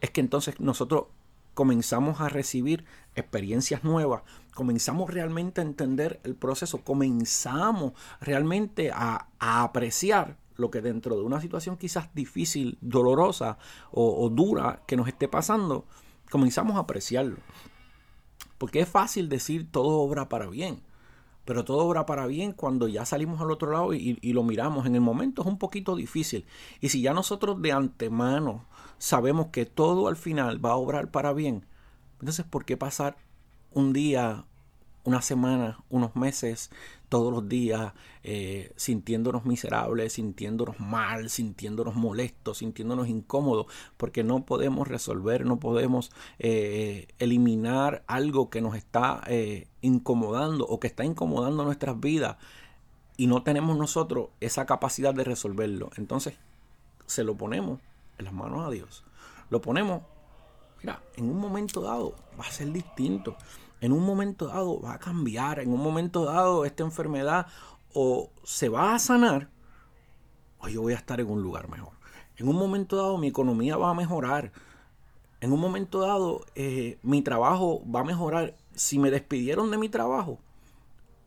es 0.00 0.10
que 0.10 0.20
entonces 0.20 0.60
nosotros 0.60 1.04
comenzamos 1.52 2.20
a 2.20 2.28
recibir 2.30 2.84
experiencias 3.14 3.84
nuevas, 3.84 4.22
comenzamos 4.54 5.10
realmente 5.10 5.60
a 5.60 5.64
entender 5.64 6.20
el 6.24 6.34
proceso, 6.34 6.82
comenzamos 6.82 7.92
realmente 8.20 8.90
a, 8.92 9.28
apreciar 9.38 10.38
lo 10.56 10.70
que 10.70 10.80
dentro 10.80 11.16
de 11.16 11.22
una 11.22 11.42
situación 11.42 11.76
quizás 11.76 12.08
difícil, 12.14 12.78
dolorosa 12.80 13.58
o, 13.90 14.24
o, 14.24 14.30
dura 14.30 14.82
que 14.86 14.96
nos 14.96 15.06
esté 15.06 15.28
pasando, 15.28 15.84
comenzamos 16.30 16.76
a 16.76 16.80
apreciarlo. 16.80 17.36
Porque 18.58 18.80
es 18.80 18.88
fácil 18.88 19.28
decir 19.28 19.70
todo 19.70 20.00
obra 20.00 20.28
para 20.28 20.46
bien, 20.46 20.82
pero 21.44 21.64
todo 21.64 21.78
obra 21.78 22.06
para 22.06 22.26
bien 22.26 22.52
cuando 22.52 22.88
ya 22.88 23.06
salimos 23.06 23.40
al 23.40 23.50
otro 23.50 23.70
lado 23.70 23.94
y, 23.94 24.32
lo 24.32 24.42
miramos. 24.42 24.86
En 24.86 24.94
el 24.94 25.00
momento 25.00 25.42
es 25.42 25.48
un 25.48 25.58
poquito 25.58 25.94
difícil. 25.94 26.44
Y 26.80 26.88
si 26.88 27.02
ya 27.02 27.14
nosotros 27.14 27.62
de 27.62 27.72
antemano 27.72 28.66
sabemos 28.98 29.48
que 29.48 29.66
todo 29.66 30.08
al 30.08 30.16
final 30.16 30.64
va 30.64 30.72
a 30.72 30.76
obrar 30.76 31.10
para 31.10 31.32
bien, 31.32 31.64
entonces 32.20 32.44
¿por 32.44 32.64
qué 32.64 32.76
pasar 32.76 33.16
un 33.70 33.92
día, 33.92 34.46
una 35.06 35.22
semana, 35.22 35.78
unos 35.88 36.16
meses, 36.16 36.70
todos 37.08 37.32
los 37.32 37.48
días, 37.48 37.92
eh, 38.24 38.72
sintiéndonos 38.76 39.44
miserables, 39.44 40.14
sintiéndonos 40.14 40.80
mal, 40.80 41.30
sintiéndonos 41.30 41.94
molestos, 41.94 42.58
sintiéndonos 42.58 43.08
incómodos, 43.08 43.66
porque 43.96 44.24
no 44.24 44.44
podemos 44.44 44.88
resolver, 44.88 45.46
no 45.46 45.60
podemos 45.60 46.10
eh, 46.40 47.06
eliminar 47.20 48.02
algo 48.08 48.50
que 48.50 48.60
nos 48.60 48.74
está 48.74 49.22
eh, 49.28 49.68
incomodando 49.80 50.66
o 50.66 50.80
que 50.80 50.88
está 50.88 51.04
incomodando 51.04 51.64
nuestras 51.64 51.98
vidas 52.00 52.36
y 53.16 53.28
no 53.28 53.44
tenemos 53.44 53.78
nosotros 53.78 54.30
esa 54.40 54.66
capacidad 54.66 55.14
de 55.14 55.22
resolverlo. 55.22 55.90
Entonces, 55.96 56.34
se 57.06 57.22
lo 57.22 57.36
ponemos 57.36 57.80
en 58.18 58.24
las 58.24 58.34
manos 58.34 58.66
a 58.66 58.70
Dios. 58.70 59.04
Lo 59.50 59.60
ponemos, 59.60 60.02
mira, 60.82 61.00
en 61.16 61.30
un 61.30 61.38
momento 61.38 61.80
dado 61.80 62.16
va 62.38 62.44
a 62.44 62.50
ser 62.50 62.72
distinto 62.72 63.36
en 63.80 63.92
un 63.92 64.04
momento 64.04 64.46
dado 64.46 64.80
va 64.80 64.94
a 64.94 64.98
cambiar, 64.98 65.60
en 65.60 65.72
un 65.72 65.82
momento 65.82 66.24
dado 66.24 66.64
esta 66.64 66.82
enfermedad 66.82 67.46
o 67.92 68.30
se 68.42 68.68
va 68.68 68.94
a 68.94 68.98
sanar 68.98 69.50
o 70.58 70.68
yo 70.68 70.82
voy 70.82 70.94
a 70.94 70.96
estar 70.96 71.20
en 71.20 71.30
un 71.30 71.42
lugar 71.42 71.68
mejor. 71.68 71.92
En 72.36 72.48
un 72.48 72.56
momento 72.56 72.96
dado 72.96 73.18
mi 73.18 73.28
economía 73.28 73.76
va 73.76 73.90
a 73.90 73.94
mejorar. 73.94 74.52
En 75.40 75.52
un 75.52 75.60
momento 75.60 76.00
dado 76.00 76.44
eh, 76.54 76.98
mi 77.02 77.22
trabajo 77.22 77.82
va 77.90 78.00
a 78.00 78.04
mejorar. 78.04 78.56
Si 78.74 78.98
me 78.98 79.10
despidieron 79.10 79.70
de 79.70 79.78
mi 79.78 79.88
trabajo, 79.88 80.38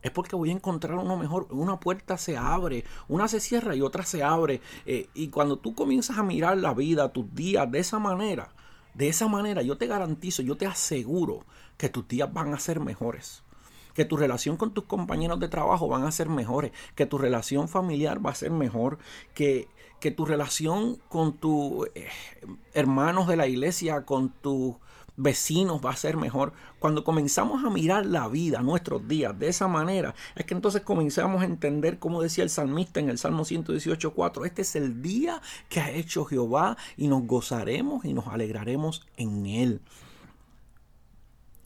es 0.02 0.10
porque 0.10 0.36
voy 0.36 0.50
a 0.50 0.52
encontrar 0.52 0.98
uno 0.98 1.16
mejor. 1.16 1.46
Una 1.50 1.80
puerta 1.80 2.16
se 2.16 2.36
abre, 2.36 2.84
una 3.08 3.28
se 3.28 3.40
cierra 3.40 3.74
y 3.74 3.82
otra 3.82 4.04
se 4.04 4.22
abre. 4.22 4.60
Eh, 4.86 5.08
y 5.14 5.28
cuando 5.28 5.58
tú 5.58 5.74
comienzas 5.74 6.18
a 6.18 6.22
mirar 6.22 6.58
la 6.58 6.74
vida, 6.74 7.12
tus 7.12 7.32
días 7.34 7.70
de 7.70 7.80
esa 7.80 7.98
manera, 7.98 8.52
de 8.94 9.08
esa 9.08 9.28
manera 9.28 9.62
yo 9.62 9.76
te 9.78 9.86
garantizo, 9.86 10.42
yo 10.42 10.56
te 10.56 10.66
aseguro 10.66 11.44
que 11.76 11.88
tus 11.88 12.06
días 12.08 12.32
van 12.32 12.54
a 12.54 12.58
ser 12.58 12.80
mejores. 12.80 13.42
Que 13.94 14.04
tu 14.04 14.16
relación 14.16 14.56
con 14.56 14.72
tus 14.72 14.84
compañeros 14.84 15.40
de 15.40 15.48
trabajo 15.48 15.88
van 15.88 16.04
a 16.04 16.12
ser 16.12 16.28
mejores. 16.28 16.72
Que 16.94 17.06
tu 17.06 17.18
relación 17.18 17.68
familiar 17.68 18.24
va 18.24 18.30
a 18.30 18.34
ser 18.34 18.50
mejor. 18.50 18.98
Que, 19.34 19.68
que 19.98 20.10
tu 20.10 20.24
relación 20.24 21.00
con 21.08 21.32
tus 21.34 21.88
eh, 21.94 22.08
hermanos 22.72 23.26
de 23.26 23.36
la 23.36 23.46
iglesia, 23.46 24.04
con 24.04 24.30
tus 24.30 24.76
vecinos 25.20 25.80
va 25.84 25.90
a 25.90 25.96
ser 25.96 26.16
mejor. 26.16 26.52
Cuando 26.78 27.04
comenzamos 27.04 27.64
a 27.64 27.70
mirar 27.70 28.06
la 28.06 28.26
vida, 28.28 28.62
nuestros 28.62 29.06
días, 29.06 29.38
de 29.38 29.48
esa 29.48 29.68
manera, 29.68 30.14
es 30.34 30.46
que 30.46 30.54
entonces 30.54 30.82
comenzamos 30.82 31.42
a 31.42 31.44
entender, 31.44 31.98
como 31.98 32.22
decía 32.22 32.44
el 32.44 32.50
salmista 32.50 33.00
en 33.00 33.10
el 33.10 33.18
Salmo 33.18 33.44
118.4, 33.44 34.46
este 34.46 34.62
es 34.62 34.76
el 34.76 35.02
día 35.02 35.42
que 35.68 35.80
ha 35.80 35.90
hecho 35.90 36.24
Jehová 36.24 36.76
y 36.96 37.08
nos 37.08 37.26
gozaremos 37.26 38.04
y 38.04 38.14
nos 38.14 38.28
alegraremos 38.28 39.06
en 39.16 39.46
él. 39.46 39.80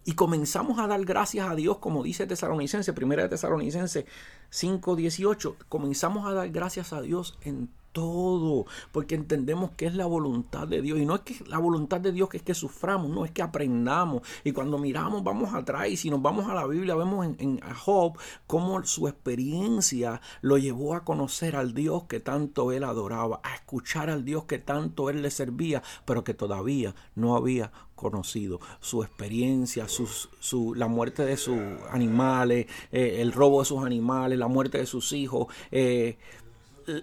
Y 0.04 0.12
comenzamos 0.12 0.78
a 0.78 0.86
dar 0.86 1.02
gracias 1.04 1.48
a 1.48 1.54
Dios, 1.54 1.78
como 1.78 2.02
dice 2.02 2.26
Tesalonicense, 2.26 2.92
primera 2.92 3.22
de 3.22 3.30
Tesalonicense 3.30 4.04
5:18. 4.50 5.56
Comenzamos 5.68 6.26
a 6.26 6.34
dar 6.34 6.50
gracias 6.50 6.92
a 6.92 7.00
Dios 7.00 7.38
en 7.40 7.70
todo, 7.94 8.66
porque 8.92 9.14
entendemos 9.14 9.70
que 9.70 9.86
es 9.86 9.94
la 9.94 10.04
voluntad 10.04 10.66
de 10.66 10.82
Dios. 10.82 10.98
Y 10.98 11.06
no 11.06 11.14
es 11.14 11.20
que 11.22 11.36
la 11.46 11.58
voluntad 11.58 12.00
de 12.00 12.12
Dios 12.12 12.28
que 12.28 12.38
es 12.38 12.42
que 12.42 12.52
suframos, 12.52 13.08
no 13.08 13.24
es 13.24 13.30
que 13.30 13.40
aprendamos. 13.40 14.22
Y 14.42 14.52
cuando 14.52 14.76
miramos, 14.76 15.22
vamos 15.22 15.54
atrás, 15.54 15.88
y 15.88 15.96
si 15.96 16.10
nos 16.10 16.20
vamos 16.20 16.50
a 16.50 16.54
la 16.54 16.66
Biblia, 16.66 16.96
vemos 16.96 17.24
en, 17.24 17.36
en 17.38 17.60
Job 17.74 18.18
cómo 18.48 18.82
su 18.84 19.06
experiencia 19.06 20.20
lo 20.42 20.58
llevó 20.58 20.94
a 20.94 21.04
conocer 21.04 21.54
al 21.54 21.72
Dios 21.72 22.04
que 22.04 22.18
tanto 22.18 22.72
él 22.72 22.82
adoraba, 22.82 23.40
a 23.44 23.54
escuchar 23.54 24.10
al 24.10 24.24
Dios 24.24 24.44
que 24.44 24.58
tanto 24.58 25.08
él 25.08 25.22
le 25.22 25.30
servía, 25.30 25.82
pero 26.04 26.24
que 26.24 26.34
todavía 26.34 26.96
no 27.14 27.36
había 27.36 27.70
conocido, 27.94 28.60
su 28.80 29.02
experiencia, 29.02 29.86
su, 29.88 30.74
la 30.74 30.88
muerte 30.88 31.24
de 31.24 31.36
sus 31.36 31.58
animales, 31.90 32.66
eh, 32.92 33.18
el 33.20 33.32
robo 33.32 33.60
de 33.60 33.66
sus 33.66 33.84
animales, 33.84 34.38
la 34.38 34.48
muerte 34.48 34.78
de 34.78 34.86
sus 34.86 35.12
hijos, 35.12 35.46
eh, 35.70 36.18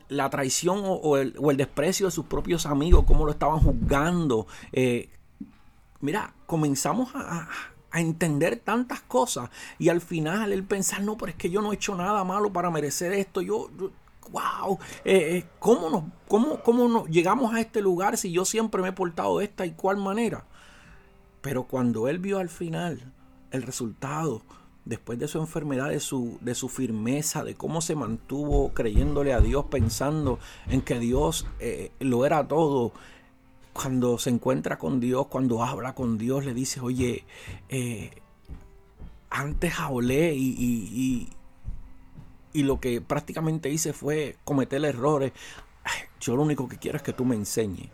la 0.09 0.29
traición 0.29 0.81
o, 0.83 1.17
el, 1.17 1.57
desprecio 1.57 2.07
de 2.07 2.11
sus 2.11 2.25
propios 2.25 2.65
amigos, 2.65 3.05
cómo 3.05 3.25
lo 3.25 3.31
estaban 3.31 3.59
juzgando. 3.59 4.47
Eh, 4.71 5.09
mira, 5.99 6.33
comenzamos 6.45 7.09
a, 7.15 7.47
entender 7.93 8.55
tantas 8.55 9.01
cosas 9.01 9.49
y 9.77 9.89
al 9.89 9.99
final 9.99 10.53
el 10.53 10.63
pensar, 10.63 11.01
no, 11.01 11.17
pero 11.17 11.31
es 11.31 11.35
que 11.35 11.49
yo 11.49 11.61
no 11.61 11.73
he 11.73 11.75
hecho 11.75 11.93
nada 11.93 12.23
malo 12.23 12.53
para 12.53 12.71
merecer 12.71 13.11
esto, 13.11 13.41
yo, 13.41 13.69
wow, 14.31 14.79
eh, 15.03 15.35
eh, 15.35 15.45
¿cómo, 15.59 15.89
nos, 15.89 16.03
cómo, 16.29 16.63
¿cómo 16.63 16.87
nos 16.87 17.09
llegamos 17.09 17.53
a 17.53 17.59
este 17.59 17.81
lugar 17.81 18.17
si 18.17 18.31
yo 18.31 18.45
siempre 18.45 18.81
me 18.81 18.87
he 18.87 18.93
portado 18.93 19.39
de 19.39 19.43
esta 19.43 19.65
y 19.65 19.71
cual 19.71 19.97
manera? 19.97 20.45
Pero 21.41 21.65
cuando 21.65 22.07
él 22.07 22.19
vio 22.19 22.39
al 22.39 22.47
final 22.47 23.11
el 23.51 23.63
resultado, 23.63 24.41
después 24.85 25.19
de 25.19 25.27
su 25.27 25.39
enfermedad, 25.39 25.89
de 25.89 25.99
su, 25.99 26.37
de 26.41 26.55
su 26.55 26.69
firmeza, 26.69 27.43
de 27.43 27.55
cómo 27.55 27.81
se 27.81 27.95
mantuvo 27.95 28.73
creyéndole 28.73 29.33
a 29.33 29.39
Dios, 29.39 29.65
pensando 29.65 30.39
en 30.67 30.81
que 30.81 30.99
Dios 30.99 31.47
eh, 31.59 31.91
lo 31.99 32.25
era 32.25 32.47
todo. 32.47 32.91
Cuando 33.73 34.17
se 34.17 34.29
encuentra 34.29 34.77
con 34.77 34.99
Dios, 34.99 35.27
cuando 35.27 35.63
habla 35.63 35.95
con 35.95 36.17
Dios, 36.17 36.45
le 36.45 36.53
dice, 36.53 36.81
oye, 36.81 37.25
eh, 37.69 38.21
antes 39.29 39.79
hablé 39.79 40.33
y, 40.35 40.55
y, 40.57 41.29
y, 42.51 42.63
lo 42.63 42.81
que 42.81 42.99
prácticamente 42.99 43.69
hice 43.69 43.93
fue 43.93 44.35
cometer 44.43 44.83
errores. 44.83 45.31
yo 46.19 46.35
lo 46.35 46.43
único 46.43 46.67
que 46.67 46.77
quiero 46.77 46.97
es 46.97 47.03
que 47.03 47.13
tú 47.13 47.23
me 47.23 47.35
enseñes. 47.35 47.89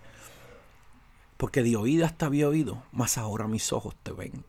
Porque 1.37 1.61
de 1.61 1.75
oídas 1.75 2.17
te 2.17 2.25
había 2.25 2.47
oído, 2.47 2.81
más 2.91 3.19
ahora 3.19 3.47
mis 3.47 3.71
ojos 3.71 3.95
te 4.01 4.11
ven 4.11 4.43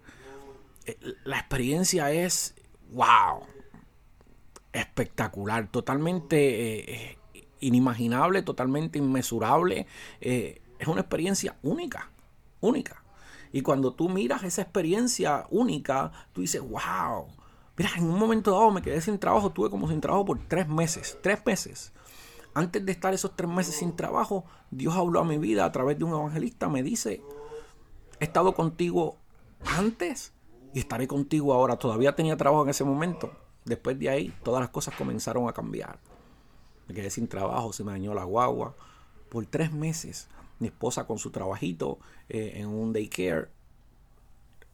la 1.24 1.38
experiencia 1.38 2.12
es, 2.12 2.54
wow, 2.92 3.40
espectacular, 4.72 5.70
totalmente 5.70 7.10
eh, 7.10 7.18
inimaginable, 7.60 8.42
totalmente 8.42 8.98
inmesurable. 8.98 9.86
Eh, 10.20 10.62
es 10.78 10.88
una 10.88 11.00
experiencia 11.00 11.56
única, 11.62 12.10
única. 12.60 13.02
Y 13.52 13.62
cuando 13.62 13.94
tú 13.94 14.08
miras 14.08 14.42
esa 14.44 14.62
experiencia 14.62 15.46
única, 15.50 16.12
tú 16.32 16.42
dices, 16.42 16.60
wow. 16.60 17.28
Mira, 17.76 17.90
en 17.96 18.04
un 18.04 18.18
momento 18.18 18.50
dado 18.50 18.70
me 18.70 18.82
quedé 18.82 19.00
sin 19.00 19.18
trabajo, 19.18 19.50
tuve 19.50 19.70
como 19.70 19.88
sin 19.88 20.00
trabajo 20.00 20.24
por 20.24 20.38
tres 20.48 20.68
meses, 20.68 21.16
tres 21.22 21.44
meses. 21.46 21.92
Antes 22.52 22.84
de 22.84 22.92
estar 22.92 23.14
esos 23.14 23.36
tres 23.36 23.48
meses 23.48 23.76
sin 23.76 23.94
trabajo, 23.94 24.44
Dios 24.70 24.96
habló 24.96 25.20
a 25.20 25.24
mi 25.24 25.38
vida 25.38 25.64
a 25.64 25.72
través 25.72 25.96
de 25.96 26.04
un 26.04 26.10
evangelista, 26.10 26.68
me 26.68 26.82
dice, 26.82 27.22
he 28.18 28.24
estado 28.24 28.54
contigo 28.54 29.16
antes 29.64 30.32
y 30.74 30.78
estaré 30.78 31.06
contigo 31.06 31.52
ahora. 31.52 31.76
Todavía 31.76 32.14
tenía 32.14 32.36
trabajo 32.36 32.64
en 32.64 32.70
ese 32.70 32.84
momento. 32.84 33.32
Después 33.64 33.98
de 33.98 34.08
ahí, 34.08 34.34
todas 34.42 34.60
las 34.60 34.70
cosas 34.70 34.94
comenzaron 34.94 35.48
a 35.48 35.52
cambiar. 35.52 35.98
Me 36.86 36.94
quedé 36.94 37.10
sin 37.10 37.28
trabajo, 37.28 37.72
se 37.72 37.84
me 37.84 37.92
dañó 37.92 38.14
la 38.14 38.24
guagua. 38.24 38.74
Por 39.28 39.44
tres 39.46 39.72
meses, 39.72 40.28
mi 40.58 40.68
esposa 40.68 41.06
con 41.06 41.18
su 41.18 41.30
trabajito 41.30 41.98
eh, 42.28 42.52
en 42.56 42.68
un 42.68 42.92
daycare, 42.92 43.48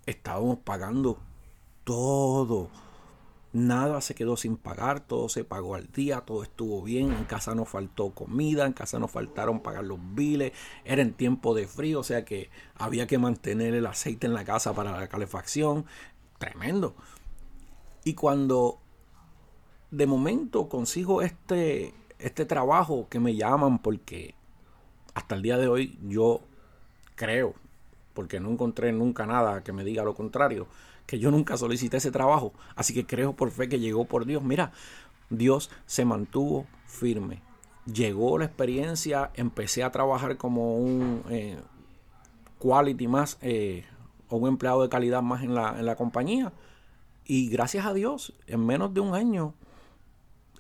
estábamos 0.07 0.59
pagando 0.59 1.19
todo 1.83 2.69
Nada 3.55 4.01
se 4.01 4.17
quedó 4.17 4.37
sin 4.37 4.57
pagar, 4.57 4.99
todo 4.99 5.29
se 5.29 5.45
pagó 5.45 5.77
al 5.77 5.87
día, 5.93 6.23
todo 6.23 6.43
estuvo 6.43 6.83
bien, 6.83 7.13
en 7.13 7.25
casa 7.25 7.55
no 7.55 7.65
faltó 7.65 8.11
comida, 8.11 8.67
en 8.67 8.73
casa 8.73 8.99
no 8.99 9.07
faltaron 9.07 9.61
pagar 9.61 9.85
los 9.85 10.01
biles, 10.17 10.53
era 10.85 11.03
en 11.03 11.15
tiempo 11.15 11.55
de 11.55 11.69
frío, 11.69 12.01
o 12.01 12.03
sea 12.03 12.25
que 12.25 12.51
había 12.75 13.07
que 13.07 13.17
mantener 13.17 13.75
el 13.75 13.87
aceite 13.87 14.27
en 14.27 14.35
la 14.35 14.45
casa 14.45 14.75
para 14.75 14.99
la 14.99 15.07
calefacción, 15.07 15.87
tremendo. 16.39 16.97
Y 18.03 18.15
cuando 18.15 18.81
de 19.93 20.09
momento 20.09 20.69
consigo 20.69 21.23
este, 21.23 21.95
este 22.19 22.47
trabajo 22.47 23.07
que 23.09 23.21
me 23.21 23.37
llaman 23.37 23.79
porque 23.79 24.35
hasta 25.15 25.37
el 25.37 25.43
día 25.43 25.59
de 25.59 25.69
hoy 25.69 25.97
yo 26.03 26.41
creo, 27.15 27.55
porque 28.15 28.41
no 28.41 28.51
encontré 28.51 28.93
nunca 28.93 29.27
nada 29.27 29.63
que 29.63 29.73
me 29.73 29.85
diga 29.85 30.03
lo 30.03 30.15
contrario, 30.15 30.67
que 31.07 31.19
yo 31.19 31.31
nunca 31.31 31.57
solicité 31.57 31.99
ese 31.99 32.11
trabajo. 32.11 32.53
Así 32.77 32.95
que 32.95 33.07
creo 33.07 33.35
por 33.35 33.51
fe 33.51 33.69
que 33.69 33.81
llegó 33.81 34.05
por 34.05 34.27
Dios. 34.27 34.43
Mira, 34.43 34.73
Dios 35.31 35.71
se 35.87 36.05
mantuvo 36.05 36.67
firme. 36.87 37.43
llegó 37.87 38.39
la 38.39 38.47
experiencia, 38.47 39.31
empecé 39.35 39.83
a 39.83 39.93
trabajar 39.93 40.37
como 40.39 40.79
un 40.79 41.23
eh, 41.29 41.59
quality 42.59 43.09
más 43.09 43.37
eh, 43.43 43.85
o 44.29 44.37
un 44.37 44.49
empleado 44.49 44.83
de 44.83 44.89
calidad 44.89 45.23
más 45.23 45.43
en 45.43 45.55
la, 45.55 45.79
en 45.79 45.87
la 45.87 45.97
compañía. 45.97 46.53
Y 47.27 47.49
gracias 47.49 47.87
a 47.87 47.93
Dios, 47.93 48.35
en 48.47 48.65
menos 48.65 48.95
de 48.95 49.01
un 49.01 49.15
año, 49.15 49.55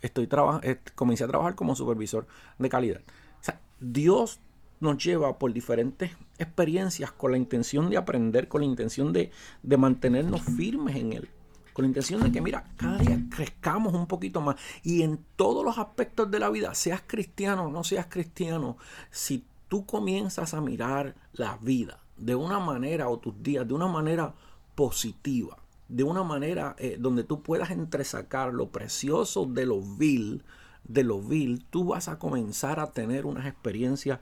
estoy 0.02 0.28
eh, 0.62 0.80
comencé 0.94 1.24
a 1.24 1.28
trabajar 1.28 1.54
como 1.54 1.74
supervisor 1.74 2.26
de 2.58 2.68
calidad. 2.68 3.00
O 3.40 3.44
sea, 3.44 3.60
Dios 3.80 4.40
nos 4.80 5.02
lleva 5.02 5.38
por 5.38 5.52
diferentes 5.52 6.10
experiencias 6.38 7.12
con 7.12 7.32
la 7.32 7.38
intención 7.38 7.90
de 7.90 7.96
aprender, 7.96 8.48
con 8.48 8.62
la 8.62 8.66
intención 8.66 9.12
de, 9.12 9.30
de 9.62 9.76
mantenernos 9.76 10.42
firmes 10.42 10.96
en 10.96 11.12
Él 11.12 11.28
con 11.74 11.82
la 11.82 11.88
intención 11.88 12.22
de 12.22 12.30
que, 12.30 12.40
mira, 12.40 12.64
cada 12.76 12.98
día 12.98 13.20
crezcamos 13.28 13.92
un 13.94 14.06
poquito 14.06 14.40
más. 14.40 14.54
Y 14.84 15.02
en 15.02 15.18
todos 15.34 15.64
los 15.64 15.76
aspectos 15.76 16.30
de 16.30 16.38
la 16.38 16.48
vida, 16.48 16.72
seas 16.74 17.02
cristiano 17.04 17.64
o 17.64 17.70
no 17.70 17.82
seas 17.82 18.06
cristiano, 18.06 18.78
si 19.10 19.44
tú 19.68 19.84
comienzas 19.84 20.54
a 20.54 20.60
mirar 20.60 21.16
la 21.32 21.58
vida 21.60 21.98
de 22.16 22.36
una 22.36 22.60
manera 22.60 23.08
o 23.08 23.18
tus 23.18 23.42
días 23.42 23.66
de 23.66 23.74
una 23.74 23.88
manera 23.88 24.34
positiva, 24.76 25.58
de 25.88 26.04
una 26.04 26.22
manera 26.22 26.76
eh, 26.78 26.96
donde 26.98 27.24
tú 27.24 27.42
puedas 27.42 27.72
entresacar 27.72 28.54
lo 28.54 28.68
precioso 28.68 29.44
de 29.44 29.66
lo 29.66 29.80
vil, 29.80 30.44
de 30.84 31.02
lo 31.02 31.20
vil, 31.20 31.64
tú 31.70 31.86
vas 31.86 32.06
a 32.06 32.20
comenzar 32.20 32.78
a 32.78 32.92
tener 32.92 33.26
unas 33.26 33.46
experiencias 33.46 34.20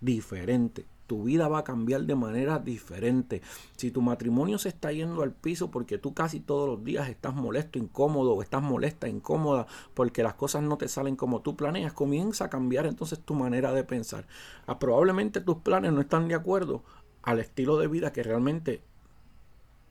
diferentes 0.00 0.86
tu 1.06 1.24
vida 1.24 1.48
va 1.48 1.58
a 1.58 1.64
cambiar 1.64 2.02
de 2.02 2.14
manera 2.14 2.58
diferente. 2.58 3.42
Si 3.76 3.90
tu 3.90 4.00
matrimonio 4.02 4.58
se 4.58 4.68
está 4.68 4.92
yendo 4.92 5.22
al 5.22 5.32
piso 5.32 5.70
porque 5.70 5.98
tú 5.98 6.14
casi 6.14 6.40
todos 6.40 6.68
los 6.68 6.84
días 6.84 7.08
estás 7.08 7.34
molesto, 7.34 7.78
incómodo, 7.78 8.34
o 8.34 8.42
estás 8.42 8.62
molesta, 8.62 9.08
incómoda, 9.08 9.66
porque 9.94 10.22
las 10.22 10.34
cosas 10.34 10.62
no 10.62 10.78
te 10.78 10.88
salen 10.88 11.16
como 11.16 11.40
tú 11.40 11.56
planeas, 11.56 11.92
comienza 11.92 12.46
a 12.46 12.50
cambiar 12.50 12.86
entonces 12.86 13.20
tu 13.20 13.34
manera 13.34 13.72
de 13.72 13.84
pensar. 13.84 14.26
Ah, 14.66 14.78
probablemente 14.78 15.40
tus 15.40 15.58
planes 15.58 15.92
no 15.92 16.00
están 16.00 16.28
de 16.28 16.34
acuerdo 16.34 16.82
al 17.22 17.40
estilo 17.40 17.78
de 17.78 17.88
vida 17.88 18.12
que 18.12 18.22
realmente 18.22 18.82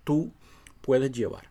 tú 0.04 0.32
puedes 0.82 1.12
llevar. 1.12 1.50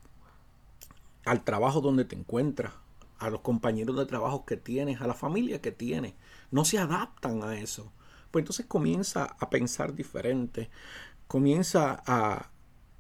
Al 1.25 1.45
trabajo 1.45 1.81
donde 1.81 2.05
te 2.05 2.17
encuentras, 2.17 2.73
a 3.19 3.31
los 3.31 3.41
compañeros 3.41 3.97
de 3.97 4.07
trabajo 4.07 4.45
que 4.45 4.57
tienes, 4.57 5.01
a 5.01 5.07
la 5.07 5.15
familia 5.15 5.61
que 5.61 5.71
tienes. 5.71 6.15
No 6.51 6.65
se 6.65 6.79
adaptan 6.79 7.45
a 7.45 7.57
eso 7.57 7.93
pues 8.33 8.43
entonces 8.43 8.67
comienza 8.67 9.37
a 9.39 9.51
pensar 9.51 9.95
diferente, 9.95 10.71
comienza 11.29 12.03
a, 12.07 12.49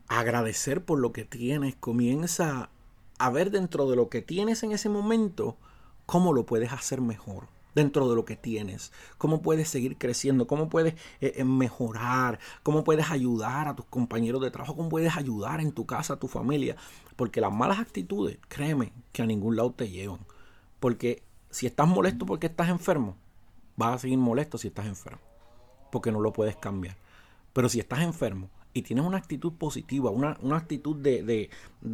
agradecer 0.08 0.84
por 0.84 0.98
lo 0.98 1.12
que 1.12 1.24
tienes, 1.24 1.74
comienza 1.76 2.68
a 3.18 3.30
ver 3.30 3.50
dentro 3.50 3.88
de 3.88 3.96
lo 3.96 4.10
que 4.10 4.20
tienes 4.20 4.62
en 4.62 4.72
ese 4.72 4.90
momento 4.90 5.56
cómo 6.04 6.34
lo 6.34 6.44
puedes 6.44 6.70
hacer 6.70 7.00
mejor 7.00 7.48
dentro 7.74 8.10
de 8.10 8.14
lo 8.14 8.26
que 8.26 8.36
tienes, 8.36 8.92
cómo 9.16 9.40
puedes 9.40 9.70
seguir 9.70 9.96
creciendo, 9.96 10.46
cómo 10.46 10.68
puedes 10.68 10.92
eh, 11.22 11.32
eh, 11.36 11.44
mejorar, 11.44 12.38
cómo 12.62 12.84
puedes 12.84 13.10
ayudar 13.10 13.68
a 13.68 13.74
tus 13.74 13.86
compañeros 13.86 14.42
de 14.42 14.50
trabajo, 14.50 14.76
cómo 14.76 14.90
puedes 14.90 15.16
ayudar 15.16 15.62
en 15.62 15.72
tu 15.72 15.86
casa, 15.86 16.14
a 16.14 16.18
tu 16.18 16.28
familia, 16.28 16.76
porque 17.16 17.40
las 17.40 17.52
malas 17.52 17.78
actitudes, 17.78 18.38
créeme, 18.48 18.92
que 19.12 19.22
a 19.22 19.26
ningún 19.26 19.56
lado 19.56 19.72
te 19.72 19.88
llevan, 19.88 20.20
porque 20.78 21.22
si 21.48 21.66
estás 21.66 21.88
molesto 21.88 22.26
porque 22.26 22.48
estás 22.48 22.68
enfermo, 22.68 23.16
vas 23.76 23.94
a 23.94 23.98
seguir 23.98 24.18
molesto 24.18 24.58
si 24.58 24.68
estás 24.68 24.86
enfermo, 24.86 25.20
porque 25.90 26.12
no 26.12 26.20
lo 26.20 26.32
puedes 26.32 26.56
cambiar. 26.56 26.96
Pero 27.52 27.68
si 27.68 27.80
estás 27.80 28.00
enfermo 28.00 28.50
y 28.72 28.82
tienes 28.82 29.04
una 29.04 29.18
actitud 29.18 29.52
positiva, 29.52 30.10
una, 30.10 30.36
actitud 30.56 30.96
de, 30.96 31.50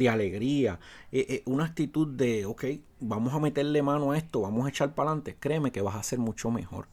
alegría, 0.09 0.79
eh, 1.11 1.25
eh, 1.29 1.43
una 1.45 1.65
actitud 1.65 2.07
de, 2.07 2.45
ok, 2.45 2.65
vamos 3.01 3.33
a 3.33 3.39
meterle 3.39 3.81
mano 3.81 4.11
a 4.11 4.17
esto, 4.17 4.41
vamos 4.41 4.65
a 4.65 4.69
echar 4.69 4.95
para 4.95 5.09
adelante, 5.09 5.35
créeme 5.39 5.71
que 5.71 5.81
vas 5.81 5.95
a 5.95 6.03
ser 6.03 6.19
mucho 6.19 6.51
mejor. 6.51 6.87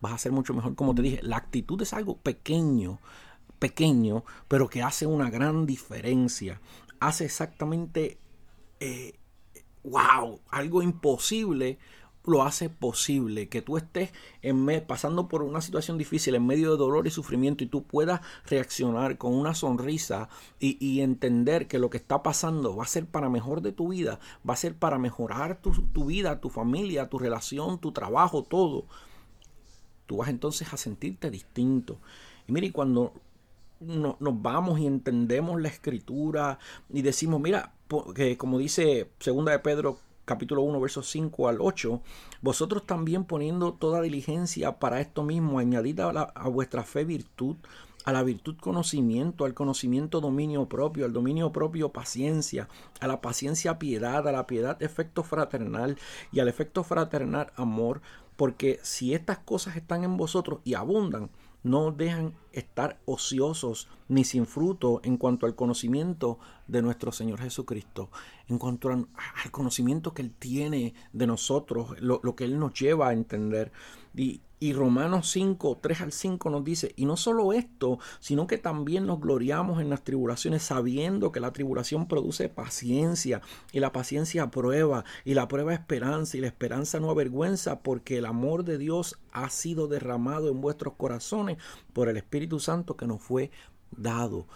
Vas 0.00 0.14
a 0.14 0.18
ser 0.18 0.32
mucho 0.32 0.54
mejor. 0.54 0.74
Como 0.74 0.94
te 0.94 1.02
dije, 1.02 1.20
la 1.22 1.36
actitud 1.36 1.80
es 1.82 1.92
algo 1.92 2.16
pequeño, 2.16 2.98
pequeño, 3.58 4.24
pero 4.48 4.68
que 4.68 4.82
hace 4.82 5.06
una 5.06 5.30
gran 5.30 5.66
diferencia. 5.66 6.60
Hace 7.00 7.26
exactamente, 7.26 8.18
wow, 9.84 10.34
eh, 10.34 10.40
algo 10.50 10.82
imposible 10.82 11.78
lo 12.24 12.42
hace 12.42 12.68
posible 12.68 13.48
que 13.48 13.62
tú 13.62 13.76
estés 13.76 14.10
en 14.42 14.66
pasando 14.86 15.28
por 15.28 15.42
una 15.42 15.60
situación 15.60 15.96
difícil 15.98 16.34
en 16.34 16.46
medio 16.46 16.70
de 16.70 16.76
dolor 16.76 17.06
y 17.06 17.10
sufrimiento 17.10 17.64
y 17.64 17.66
tú 17.66 17.82
puedas 17.82 18.20
reaccionar 18.46 19.16
con 19.16 19.34
una 19.34 19.54
sonrisa 19.54 20.28
y, 20.58 21.00
entender 21.00 21.66
que 21.66 21.78
lo 21.78 21.88
que 21.88 21.96
está 21.96 22.22
pasando 22.22 22.76
va 22.76 22.84
a 22.84 22.88
ser 22.88 23.06
para 23.06 23.30
mejor 23.30 23.62
de 23.62 23.72
tu 23.72 23.88
vida, 23.88 24.20
va 24.48 24.54
a 24.54 24.56
ser 24.56 24.74
para 24.74 24.98
mejorar 24.98 25.60
tu, 25.60 26.04
vida, 26.04 26.40
tu 26.40 26.50
familia, 26.50 27.08
tu 27.08 27.18
relación, 27.18 27.78
tu 27.78 27.92
trabajo, 27.92 28.42
todo. 28.42 28.84
Tú 30.06 30.18
vas 30.18 30.28
entonces 30.28 30.72
a 30.72 30.76
sentirte 30.76 31.30
distinto. 31.30 31.98
Y 32.46 32.52
mire, 32.52 32.70
cuando 32.72 33.14
nos 33.80 34.42
vamos 34.42 34.78
y 34.78 34.86
entendemos 34.86 35.60
la 35.60 35.68
escritura 35.68 36.58
y 36.90 37.00
decimos, 37.00 37.40
mira, 37.40 37.72
que 38.14 38.36
como 38.36 38.58
dice 38.58 39.10
segunda 39.18 39.52
de 39.52 39.60
Pedro 39.60 39.98
capítulo 40.30 40.62
1, 40.62 40.80
versos 40.80 41.10
5 41.10 41.48
al 41.48 41.60
8, 41.60 42.00
vosotros 42.40 42.86
también 42.86 43.24
poniendo 43.24 43.72
toda 43.72 44.00
diligencia 44.00 44.78
para 44.78 45.00
esto 45.00 45.24
mismo, 45.24 45.58
añadid 45.58 45.98
a, 45.98 46.30
vuestra 46.44 46.84
fe 46.84 47.04
virtud, 47.04 47.56
a 48.04 48.12
la 48.12 48.22
virtud 48.22 48.56
conocimiento, 48.60 49.44
al 49.44 49.54
conocimiento 49.54 50.20
dominio 50.20 50.68
propio, 50.68 51.04
al 51.04 51.12
dominio 51.12 51.50
propio 51.50 51.88
paciencia, 51.88 52.68
a 53.00 53.08
la 53.08 53.20
paciencia 53.20 53.80
piedad, 53.80 54.28
a 54.28 54.30
la 54.30 54.46
piedad 54.46 54.80
efecto 54.80 55.24
fraternal 55.24 55.98
y 56.30 56.38
al 56.38 56.46
efecto 56.46 56.84
fraternal 56.84 57.50
amor, 57.56 58.00
porque 58.36 58.78
si 58.84 59.14
estas 59.14 59.38
cosas 59.38 59.74
están 59.74 60.04
en 60.04 60.16
vosotros 60.16 60.60
y 60.62 60.74
abundan, 60.74 61.30
no 61.62 61.92
dejan 61.92 62.34
estar 62.52 62.98
ociosos 63.04 63.88
ni 64.08 64.24
sin 64.24 64.46
fruto 64.46 65.00
en 65.04 65.16
cuanto 65.16 65.46
al 65.46 65.54
conocimiento 65.54 66.38
de 66.66 66.82
nuestro 66.82 67.12
Señor 67.12 67.40
Jesucristo, 67.40 68.10
en 68.48 68.58
cuanto 68.58 68.90
al, 68.90 69.06
conocimiento 69.50 70.14
que 70.14 70.22
Él 70.22 70.32
tiene 70.38 70.94
de 71.12 71.26
nosotros, 71.26 72.00
lo, 72.00 72.20
lo 72.22 72.34
que 72.34 72.44
Él 72.44 72.58
nos 72.58 72.74
lleva 72.74 73.08
a 73.08 73.12
entender. 73.12 73.72
Y, 74.14 74.72
Romanos 74.74 75.30
5, 75.30 75.78
3 75.80 76.00
al 76.02 76.12
5 76.12 76.50
nos 76.50 76.64
dice, 76.64 76.92
y 76.96 77.06
no 77.06 77.16
solo 77.16 77.54
esto, 77.54 77.98
sino 78.18 78.46
que 78.46 78.58
también 78.58 79.06
nos 79.06 79.18
gloriamos 79.18 79.80
en 79.80 79.88
las 79.88 80.04
tribulaciones, 80.04 80.62
sabiendo 80.62 81.32
que 81.32 81.40
la 81.40 81.52
tribulación 81.52 82.06
produce 82.06 82.50
paciencia, 82.50 83.40
y 83.72 83.80
la 83.80 83.92
paciencia 83.92 84.50
prueba, 84.50 85.04
y 85.24 85.32
la 85.34 85.48
prueba 85.48 85.72
esperanza, 85.72 86.36
y 86.36 86.40
la 86.40 86.48
esperanza 86.48 87.00
no 87.00 87.10
avergüenza, 87.10 87.80
porque 87.80 88.18
el 88.18 88.26
amor 88.26 88.64
de 88.64 88.76
Dios 88.76 89.18
ha 89.32 89.48
sido 89.48 89.88
derramado 89.88 90.50
en 90.50 90.60
vuestros 90.60 90.94
corazones 90.94 91.56
por 91.94 92.08
el 92.08 92.18
Espíritu 92.18 92.60
Santo 92.60 92.96
que 92.98 93.06
nos 93.06 93.22
fue 93.22 93.50
dado. 93.96 94.46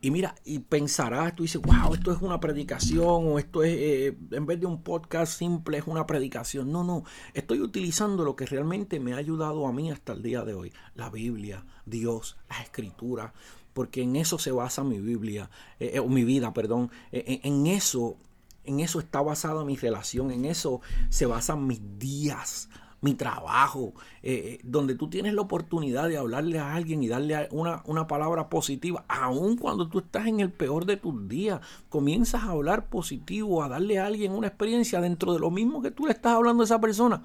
Y 0.00 0.12
mira, 0.12 0.36
y 0.44 0.60
pensarás, 0.60 1.34
tú 1.34 1.42
dices, 1.42 1.60
wow, 1.60 1.92
esto 1.92 2.12
es 2.12 2.22
una 2.22 2.38
predicación 2.38 3.32
o 3.32 3.38
esto 3.38 3.64
es, 3.64 3.74
eh, 3.76 4.18
en 4.30 4.46
vez 4.46 4.60
de 4.60 4.66
un 4.66 4.82
podcast 4.82 5.36
simple, 5.36 5.78
es 5.78 5.86
una 5.88 6.06
predicación. 6.06 6.70
No, 6.70 6.84
no, 6.84 7.02
estoy 7.34 7.60
utilizando 7.60 8.24
lo 8.24 8.36
que 8.36 8.46
realmente 8.46 9.00
me 9.00 9.14
ha 9.14 9.16
ayudado 9.16 9.66
a 9.66 9.72
mí 9.72 9.90
hasta 9.90 10.12
el 10.12 10.22
día 10.22 10.44
de 10.44 10.54
hoy. 10.54 10.72
La 10.94 11.10
Biblia, 11.10 11.64
Dios, 11.84 12.36
la 12.48 12.60
Escritura, 12.62 13.34
porque 13.72 14.02
en 14.02 14.14
eso 14.14 14.38
se 14.38 14.52
basa 14.52 14.84
mi 14.84 15.00
Biblia, 15.00 15.50
eh, 15.80 15.92
eh, 15.94 15.98
o 15.98 16.08
mi 16.08 16.22
vida, 16.22 16.52
perdón. 16.52 16.92
en 17.10 17.66
eso, 17.66 18.16
en 18.62 18.78
eso 18.78 19.00
está 19.00 19.20
basada 19.20 19.64
mi 19.64 19.76
relación, 19.76 20.30
en 20.30 20.44
eso 20.44 20.80
se 21.08 21.26
basan 21.26 21.66
mis 21.66 21.80
días 21.98 22.68
mi 23.00 23.14
trabajo, 23.14 23.94
eh, 24.22 24.32
eh, 24.32 24.60
donde 24.64 24.94
tú 24.94 25.08
tienes 25.08 25.34
la 25.34 25.42
oportunidad 25.42 26.08
de 26.08 26.18
hablarle 26.18 26.58
a 26.58 26.74
alguien 26.74 27.02
y 27.02 27.08
darle 27.08 27.48
una, 27.52 27.82
una 27.86 28.06
palabra 28.06 28.48
positiva, 28.48 29.04
aun 29.08 29.56
cuando 29.56 29.88
tú 29.88 30.00
estás 30.00 30.26
en 30.26 30.40
el 30.40 30.50
peor 30.50 30.84
de 30.84 30.96
tus 30.96 31.28
días, 31.28 31.60
comienzas 31.88 32.42
a 32.42 32.50
hablar 32.50 32.88
positivo, 32.88 33.62
a 33.62 33.68
darle 33.68 33.98
a 33.98 34.06
alguien 34.06 34.32
una 34.32 34.48
experiencia 34.48 35.00
dentro 35.00 35.32
de 35.32 35.40
lo 35.40 35.50
mismo 35.50 35.80
que 35.80 35.90
tú 35.90 36.06
le 36.06 36.12
estás 36.12 36.34
hablando 36.34 36.62
a 36.62 36.66
esa 36.66 36.80
persona. 36.80 37.22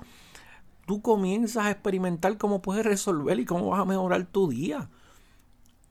Tú 0.86 1.02
comienzas 1.02 1.66
a 1.66 1.72
experimentar 1.72 2.38
cómo 2.38 2.62
puedes 2.62 2.86
resolver 2.86 3.40
y 3.40 3.46
cómo 3.46 3.70
vas 3.70 3.82
a 3.82 3.86
mejorar 3.86 4.26
tu 4.26 4.50
día. 4.50 4.90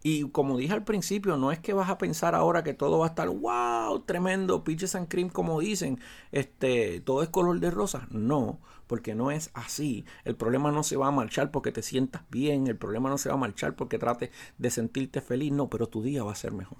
Y 0.04 0.28
como 0.30 0.56
dije 0.56 0.72
al 0.72 0.82
principio, 0.82 1.36
no 1.36 1.52
es 1.52 1.60
que 1.60 1.74
vas 1.74 1.88
a 1.88 1.98
pensar 1.98 2.34
ahora 2.34 2.64
que 2.64 2.74
todo 2.74 2.98
va 2.98 3.06
a 3.06 3.08
estar 3.10 3.28
wow, 3.28 4.00
tremendo, 4.00 4.64
pitches 4.64 4.96
and 4.96 5.08
cream, 5.08 5.28
como 5.28 5.60
dicen, 5.60 6.00
este, 6.32 7.00
todo 7.00 7.22
es 7.22 7.28
color 7.28 7.60
de 7.60 7.70
rosa. 7.70 8.08
No, 8.10 8.58
porque 8.88 9.14
no 9.14 9.30
es 9.30 9.50
así. 9.54 10.04
El 10.24 10.34
problema 10.34 10.72
no 10.72 10.82
se 10.82 10.96
va 10.96 11.06
a 11.06 11.12
marchar 11.12 11.52
porque 11.52 11.70
te 11.70 11.82
sientas 11.82 12.22
bien, 12.30 12.66
el 12.66 12.76
problema 12.76 13.10
no 13.10 13.18
se 13.18 13.28
va 13.28 13.36
a 13.36 13.38
marchar 13.38 13.76
porque 13.76 13.98
trates 13.98 14.30
de 14.58 14.70
sentirte 14.70 15.20
feliz, 15.20 15.52
no, 15.52 15.68
pero 15.70 15.88
tu 15.88 16.02
día 16.02 16.24
va 16.24 16.32
a 16.32 16.36
ser 16.36 16.52
mejor. 16.52 16.78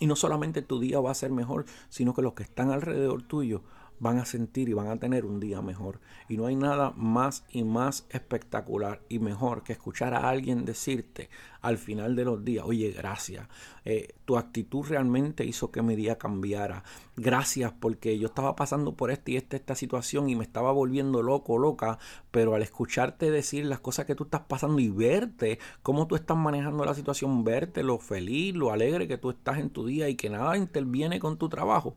Y 0.00 0.06
no 0.06 0.16
solamente 0.16 0.62
tu 0.62 0.80
día 0.80 1.00
va 1.00 1.10
a 1.10 1.14
ser 1.14 1.30
mejor, 1.30 1.66
sino 1.90 2.14
que 2.14 2.22
los 2.22 2.32
que 2.32 2.44
están 2.44 2.70
alrededor 2.70 3.22
tuyo 3.22 3.62
van 4.00 4.18
a 4.18 4.24
sentir 4.24 4.68
y 4.68 4.72
van 4.72 4.88
a 4.88 4.98
tener 4.98 5.24
un 5.24 5.40
día 5.40 5.62
mejor. 5.62 6.00
Y 6.28 6.36
no 6.36 6.46
hay 6.46 6.56
nada 6.56 6.92
más 6.96 7.44
y 7.50 7.64
más 7.64 8.06
espectacular 8.10 9.02
y 9.08 9.18
mejor 9.18 9.62
que 9.62 9.72
escuchar 9.72 10.14
a 10.14 10.28
alguien 10.28 10.64
decirte 10.64 11.30
al 11.60 11.78
final 11.78 12.14
de 12.14 12.24
los 12.24 12.44
días, 12.44 12.64
oye, 12.64 12.92
gracias, 12.92 13.48
eh, 13.84 14.14
tu 14.24 14.38
actitud 14.38 14.86
realmente 14.86 15.44
hizo 15.44 15.70
que 15.70 15.82
mi 15.82 15.96
día 15.96 16.16
cambiara. 16.16 16.84
Gracias 17.16 17.72
porque 17.72 18.18
yo 18.18 18.28
estaba 18.28 18.54
pasando 18.54 18.94
por 18.94 19.10
esta 19.10 19.32
y 19.32 19.36
esta, 19.36 19.56
esta 19.56 19.74
situación 19.74 20.28
y 20.28 20.36
me 20.36 20.44
estaba 20.44 20.70
volviendo 20.70 21.22
loco, 21.22 21.58
loca, 21.58 21.98
pero 22.30 22.54
al 22.54 22.62
escucharte 22.62 23.30
decir 23.30 23.64
las 23.64 23.80
cosas 23.80 24.06
que 24.06 24.14
tú 24.14 24.24
estás 24.24 24.42
pasando 24.42 24.80
y 24.80 24.88
verte 24.88 25.58
cómo 25.82 26.06
tú 26.06 26.14
estás 26.14 26.36
manejando 26.36 26.84
la 26.84 26.94
situación, 26.94 27.42
verte 27.42 27.82
lo 27.82 27.98
feliz, 27.98 28.54
lo 28.54 28.72
alegre 28.72 29.08
que 29.08 29.18
tú 29.18 29.30
estás 29.30 29.58
en 29.58 29.70
tu 29.70 29.84
día 29.84 30.08
y 30.08 30.14
que 30.14 30.30
nada 30.30 30.56
interviene 30.56 31.18
con 31.18 31.38
tu 31.38 31.48
trabajo 31.48 31.96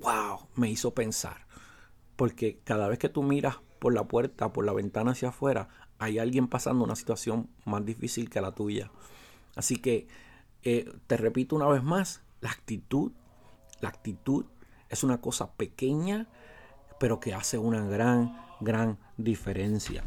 wow, 0.00 0.48
me 0.54 0.70
hizo 0.70 0.94
pensar. 0.94 1.46
Porque 2.16 2.60
cada 2.64 2.88
vez 2.88 2.98
que 2.98 3.08
tú 3.08 3.22
miras 3.22 3.56
por 3.78 3.94
la 3.94 4.04
puerta, 4.08 4.52
por 4.52 4.64
la 4.64 4.72
ventana 4.72 5.12
hacia 5.12 5.28
afuera, 5.28 5.68
hay 5.98 6.18
alguien 6.18 6.48
pasando 6.48 6.84
una 6.84 6.96
situación 6.96 7.48
más 7.64 7.84
difícil 7.84 8.30
que 8.30 8.40
la 8.40 8.52
tuya. 8.52 8.90
Así 9.56 9.76
que 9.76 10.08
eh, 10.62 10.90
te 11.06 11.16
repito 11.16 11.56
una 11.56 11.68
vez 11.68 11.82
más, 11.82 12.22
la 12.40 12.50
actitud, 12.50 13.12
la 13.80 13.88
actitud 13.88 14.46
es 14.88 15.04
una 15.04 15.20
cosa 15.20 15.52
pequeña, 15.52 16.28
pero 16.98 17.20
que 17.20 17.34
hace 17.34 17.58
una 17.58 17.86
gran, 17.86 18.40
gran 18.60 18.98
diferencia. 19.16 20.04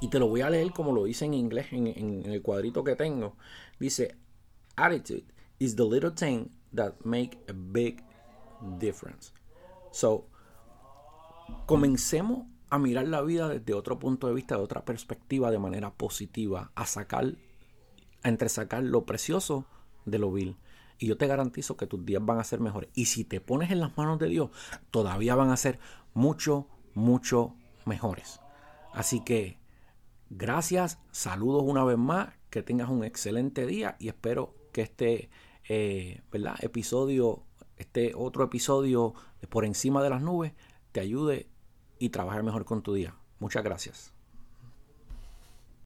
Y 0.00 0.08
te 0.08 0.18
lo 0.18 0.28
voy 0.28 0.42
a 0.42 0.50
leer 0.50 0.72
como 0.72 0.92
lo 0.92 1.04
dice 1.04 1.24
en 1.24 1.34
inglés 1.34 1.68
en, 1.72 2.22
el 2.26 2.42
cuadrito 2.42 2.84
que 2.84 2.96
tengo. 2.96 3.36
Dice, 3.78 4.16
attitude 4.76 5.24
is 5.58 5.74
the 5.76 5.84
little 5.84 6.10
thing 6.10 6.48
that 6.74 6.94
make 7.04 7.38
a 7.48 7.52
big 7.54 8.02
difference. 8.78 9.32
So, 9.90 10.28
comencemos 11.66 12.46
a 12.70 12.78
mirar 12.78 13.08
la 13.08 13.22
vida 13.22 13.48
desde 13.48 13.74
otro 13.74 13.98
punto 13.98 14.26
de 14.26 14.34
vista, 14.34 14.56
de 14.56 14.62
otra 14.62 14.84
perspectiva, 14.84 15.50
de 15.50 15.58
manera 15.58 15.92
positiva, 15.92 16.72
a 16.74 16.86
sacar, 16.86 17.34
a 18.22 18.28
entresacar 18.28 18.82
lo 18.82 19.04
precioso 19.04 19.66
de 20.04 20.18
lo 20.18 20.32
vil. 20.32 20.56
Y 20.98 21.06
yo 21.08 21.16
te 21.16 21.26
garantizo 21.26 21.76
que 21.76 21.86
tus 21.86 22.04
días 22.04 22.24
van 22.24 22.38
a 22.38 22.44
ser 22.44 22.60
mejores. 22.60 22.90
Y 22.94 23.06
si 23.06 23.24
te 23.24 23.40
pones 23.40 23.70
en 23.70 23.80
las 23.80 23.96
manos 23.96 24.18
de 24.18 24.28
Dios, 24.28 24.50
todavía 24.90 25.34
van 25.34 25.50
a 25.50 25.56
ser 25.56 25.78
mucho, 26.14 26.66
mucho 26.94 27.54
mejores. 27.84 28.40
Así 28.92 29.22
que, 29.22 29.58
gracias, 30.30 30.98
saludos 31.10 31.62
una 31.66 31.84
vez 31.84 31.98
más, 31.98 32.30
que 32.50 32.62
tengas 32.62 32.88
un 32.88 33.04
excelente 33.04 33.66
día 33.66 33.96
y 33.98 34.08
espero 34.08 34.54
que 34.72 34.80
este 34.80 35.28
eh, 35.68 36.22
¿verdad? 36.32 36.56
episodio 36.62 37.45
este 37.76 38.12
otro 38.14 38.44
episodio 38.44 39.14
por 39.48 39.64
encima 39.64 40.02
de 40.02 40.10
las 40.10 40.22
nubes 40.22 40.52
te 40.92 41.00
ayude 41.00 41.48
y 41.98 42.10
trabaje 42.10 42.42
mejor 42.42 42.64
con 42.64 42.82
tu 42.82 42.94
día. 42.94 43.14
Muchas 43.38 43.64
gracias. 43.64 44.15